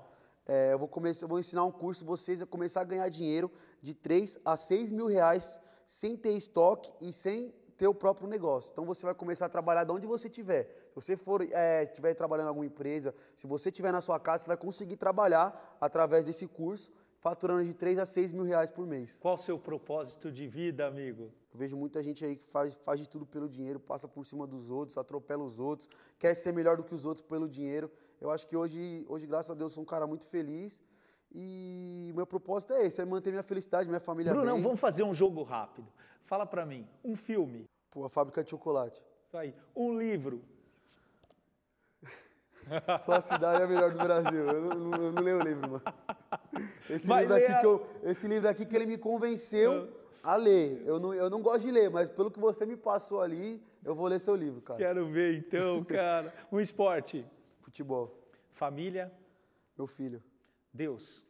É, 0.46 0.75
eu 0.75 0.79
vou 0.79 0.87
começar, 0.87 1.25
eu 1.25 1.29
vou 1.29 1.40
ensinar 1.40 1.64
um 1.64 1.72
curso 1.72 2.05
vocês 2.05 2.40
a 2.40 2.46
começar 2.46 2.83
a 2.83 2.85
ganhar 2.85 3.09
dinheiro 3.09 3.51
de 3.81 3.94
3 3.94 4.38
a 4.44 4.57
6 4.57 4.92
mil 4.92 5.07
reais 5.07 5.59
sem 5.87 6.16
ter 6.16 6.33
estoque 6.33 6.92
e 7.01 7.12
sem 7.12 7.53
ter 7.79 7.88
o 7.88 7.94
próprio 7.94 8.29
negócio. 8.29 8.70
Então 8.72 8.85
você 8.85 9.05
vai 9.07 9.14
começar 9.14 9.46
a 9.46 9.49
trabalhar 9.49 9.85
de 9.85 9.92
onde 9.92 10.07
você 10.07 10.29
estiver. 10.29 10.86
Se 10.96 11.00
você 11.02 11.16
for 11.16 11.42
é, 11.42 11.82
estiver 11.82 12.14
trabalhando 12.14 12.46
em 12.46 12.48
alguma 12.48 12.64
empresa, 12.64 13.14
se 13.35 13.46
você 13.46 13.68
estiver 13.68 13.92
na 13.92 14.00
sua 14.00 14.18
casa, 14.18 14.44
você 14.44 14.48
vai 14.48 14.56
conseguir 14.56 14.96
trabalhar 14.96 15.76
através 15.78 16.24
desse 16.24 16.46
curso, 16.46 16.90
faturando 17.18 17.64
de 17.64 17.74
3 17.74 17.98
a 17.98 18.06
6 18.06 18.32
mil 18.32 18.44
reais 18.44 18.70
por 18.70 18.87
mês. 18.87 19.18
Qual 19.18 19.35
o 19.35 19.38
seu 19.38 19.59
propósito 19.59 20.32
de 20.32 20.48
vida, 20.48 20.87
amigo? 20.87 21.24
Eu 21.52 21.59
vejo 21.59 21.76
muita 21.76 22.02
gente 22.02 22.24
aí 22.24 22.35
que 22.35 22.46
faz, 22.46 22.74
faz 22.76 22.98
de 22.98 23.06
tudo 23.06 23.26
pelo 23.26 23.46
dinheiro, 23.46 23.78
passa 23.78 24.09
por 24.09 24.24
cima 24.24 24.46
dos 24.46 24.70
outros, 24.70 24.96
atropela 24.96 25.44
os 25.44 25.61
outros, 25.61 25.87
quer 26.18 26.32
ser 26.32 26.52
melhor 26.52 26.78
do 26.78 26.85
que 26.85 26.94
os 26.94 27.04
outros 27.04 27.22
pelo 27.22 27.46
dinheiro. 27.46 27.90
Eu 28.18 28.30
acho 28.30 28.46
que 28.46 28.56
hoje, 28.56 29.04
hoje 29.06 29.26
graças 29.26 29.50
a 29.50 29.54
Deus, 29.54 29.74
sou 29.74 29.82
um 29.82 29.87
cara 29.87 30.06
muito 30.06 30.26
feliz. 30.26 30.82
E 31.30 32.11
meu 32.16 32.26
propósito 32.26 32.72
é 32.72 32.87
esse, 32.87 33.02
é 33.02 33.04
manter 33.04 33.30
minha 33.30 33.42
felicidade, 33.42 33.87
minha 33.87 34.00
família 34.00 34.32
Bruno, 34.32 34.54
bem. 34.54 34.62
vamos 34.62 34.80
fazer 34.80 35.02
um 35.02 35.12
jogo 35.12 35.42
rápido. 35.42 35.92
Fala 36.24 36.46
para 36.46 36.64
mim, 36.64 36.88
um 37.04 37.14
filme. 37.14 37.68
Pô, 37.90 38.02
a 38.04 38.09
fábrica 38.09 38.42
de 38.42 38.48
chocolate. 38.48 39.02
Isso 39.26 39.37
aí. 39.37 39.54
Um 39.74 39.98
livro. 39.98 40.56
Sua 43.05 43.20
cidade 43.20 43.62
é 43.62 43.64
a 43.64 43.68
melhor 43.68 43.92
do 43.92 43.98
Brasil. 43.98 44.46
Eu 44.46 44.61
não, 44.62 44.74
não, 44.74 45.02
eu 45.02 45.12
não 45.12 45.22
leio 45.22 45.38
o 45.38 45.42
livro, 45.42 45.70
mano. 45.70 45.83
Esse 46.90 47.07
livro, 47.12 47.35
aqui 47.35 47.52
a... 47.52 47.61
que 47.61 47.66
eu, 47.66 47.87
esse 48.02 48.26
livro 48.29 48.48
aqui 48.48 48.66
que 48.66 48.74
ele 48.74 48.87
me 48.87 48.98
convenceu 48.98 49.92
a 50.22 50.37
ler. 50.37 50.83
Eu 50.85 50.98
não, 50.98 51.14
eu 51.14 51.31
não 51.31 51.40
gosto 51.40 51.64
de 51.64 51.70
ler, 51.70 51.90
mas 51.90 52.09
pelo 52.09 52.31
que 52.31 52.40
você 52.40 52.66
me 52.66 52.76
passou 52.76 53.20
ali, 53.20 53.62
eu 53.85 53.94
vou 53.94 54.09
ler 54.09 54.18
seu 54.18 54.35
livro, 54.35 54.61
cara. 54.61 54.79
Quero 54.79 55.07
ver 55.07 55.37
então, 55.37 55.83
cara. 55.87 56.33
Um 56.50 56.61
esporte. 56.61 57.24
Futebol. 57.61 58.18
Família. 58.52 59.12
Meu 59.76 59.87
filho. 59.87 60.22
Deus. 60.72 61.22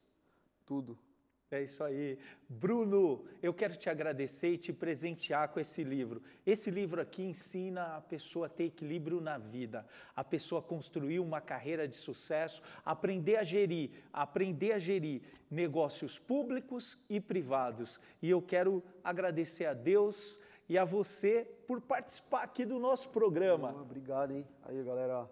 Tudo. 0.64 0.98
É 1.48 1.62
isso 1.62 1.84
aí. 1.84 2.18
Bruno, 2.48 3.24
eu 3.40 3.54
quero 3.54 3.76
te 3.76 3.88
agradecer 3.88 4.48
e 4.48 4.58
te 4.58 4.72
presentear 4.72 5.48
com 5.50 5.60
esse 5.60 5.84
livro. 5.84 6.20
Esse 6.44 6.72
livro 6.72 7.00
aqui 7.00 7.22
ensina 7.22 7.96
a 7.96 8.00
pessoa 8.00 8.46
a 8.46 8.48
ter 8.48 8.64
equilíbrio 8.64 9.20
na 9.20 9.38
vida, 9.38 9.86
a 10.16 10.24
pessoa 10.24 10.60
construir 10.60 11.20
uma 11.20 11.40
carreira 11.40 11.86
de 11.86 11.94
sucesso, 11.94 12.60
aprender 12.84 13.36
a 13.36 13.44
gerir, 13.44 13.90
aprender 14.12 14.72
a 14.72 14.78
gerir 14.80 15.22
negócios 15.48 16.18
públicos 16.18 16.98
e 17.08 17.20
privados. 17.20 18.00
E 18.20 18.28
eu 18.28 18.42
quero 18.42 18.82
agradecer 19.04 19.66
a 19.66 19.72
Deus 19.72 20.40
e 20.68 20.76
a 20.76 20.84
você 20.84 21.48
por 21.64 21.80
participar 21.80 22.42
aqui 22.42 22.64
do 22.64 22.80
nosso 22.80 23.10
programa. 23.10 23.70
Obrigado, 23.80 24.32
hein? 24.32 24.44
Aí, 24.64 24.82
galera, 24.82 25.30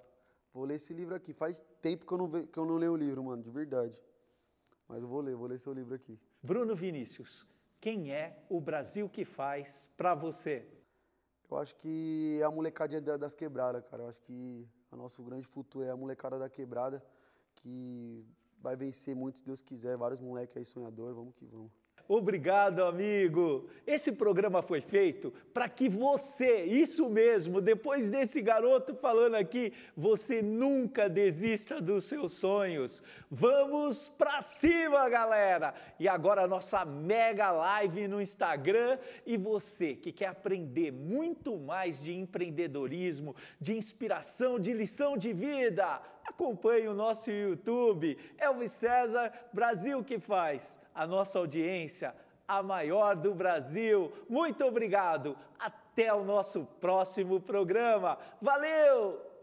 vou 0.52 0.64
ler 0.64 0.76
esse 0.76 0.94
livro 0.94 1.16
aqui. 1.16 1.32
Faz 1.32 1.60
tempo 1.82 2.06
que 2.06 2.12
eu 2.12 2.18
não, 2.18 2.28
ve... 2.28 2.46
que 2.46 2.56
eu 2.56 2.64
não 2.64 2.76
leio 2.76 2.92
o 2.92 2.96
livro, 2.96 3.20
mano, 3.24 3.42
de 3.42 3.50
verdade. 3.50 4.00
Mas 4.88 5.02
eu 5.02 5.08
vou 5.08 5.20
ler, 5.20 5.34
vou 5.34 5.46
ler 5.46 5.58
seu 5.58 5.72
livro 5.72 5.94
aqui. 5.94 6.18
Bruno 6.42 6.74
Vinícius, 6.74 7.46
quem 7.80 8.12
é 8.12 8.44
o 8.48 8.60
Brasil 8.60 9.08
que 9.08 9.24
faz 9.24 9.90
para 9.96 10.14
você? 10.14 10.66
Eu 11.50 11.58
acho 11.58 11.74
que 11.76 12.38
é 12.40 12.44
a 12.44 12.50
molecadinha 12.50 13.00
das 13.00 13.34
quebradas, 13.34 13.84
cara. 13.84 14.02
Eu 14.02 14.08
acho 14.08 14.22
que 14.22 14.66
o 14.90 14.96
nosso 14.96 15.22
grande 15.22 15.46
futuro 15.46 15.84
é 15.84 15.90
a 15.90 15.96
molecada 15.96 16.38
da 16.38 16.48
quebrada, 16.48 17.04
que 17.54 18.26
vai 18.58 18.74
vencer 18.76 19.14
muito, 19.14 19.38
se 19.38 19.44
Deus 19.44 19.60
quiser. 19.60 19.96
Vários 19.96 20.20
moleques 20.20 20.56
aí 20.56 20.64
sonhadores, 20.64 21.14
vamos 21.14 21.34
que 21.34 21.44
vamos. 21.46 21.83
Obrigado, 22.06 22.84
amigo. 22.84 23.66
Esse 23.86 24.12
programa 24.12 24.60
foi 24.60 24.82
feito 24.82 25.32
para 25.54 25.70
que 25.70 25.88
você, 25.88 26.64
isso 26.64 27.08
mesmo, 27.08 27.62
depois 27.62 28.10
desse 28.10 28.42
garoto 28.42 28.94
falando 28.94 29.36
aqui, 29.36 29.72
você 29.96 30.42
nunca 30.42 31.08
desista 31.08 31.80
dos 31.80 32.04
seus 32.04 32.32
sonhos. 32.32 33.02
Vamos 33.30 34.10
para 34.10 34.42
cima, 34.42 35.08
galera! 35.08 35.72
E 35.98 36.06
agora 36.06 36.42
a 36.42 36.48
nossa 36.48 36.84
mega 36.84 37.50
live 37.50 38.06
no 38.06 38.20
Instagram 38.20 38.98
e 39.24 39.38
você 39.38 39.94
que 39.94 40.12
quer 40.12 40.26
aprender 40.26 40.92
muito 40.92 41.56
mais 41.56 42.02
de 42.02 42.14
empreendedorismo, 42.14 43.34
de 43.58 43.74
inspiração, 43.74 44.58
de 44.58 44.74
lição 44.74 45.16
de 45.16 45.32
vida, 45.32 46.02
acompanhe 46.26 46.86
o 46.86 46.94
nosso 46.94 47.30
YouTube, 47.30 48.18
Elvis 48.36 48.72
César 48.72 49.32
Brasil 49.54 50.04
que 50.04 50.18
faz 50.18 50.83
a 50.94 51.06
nossa 51.06 51.38
audiência, 51.38 52.14
a 52.46 52.62
maior 52.62 53.16
do 53.16 53.34
Brasil. 53.34 54.12
Muito 54.28 54.64
obrigado. 54.64 55.36
Até 55.58 56.12
o 56.12 56.24
nosso 56.24 56.66
próximo 56.80 57.40
programa. 57.40 58.18
Valeu! 58.40 59.33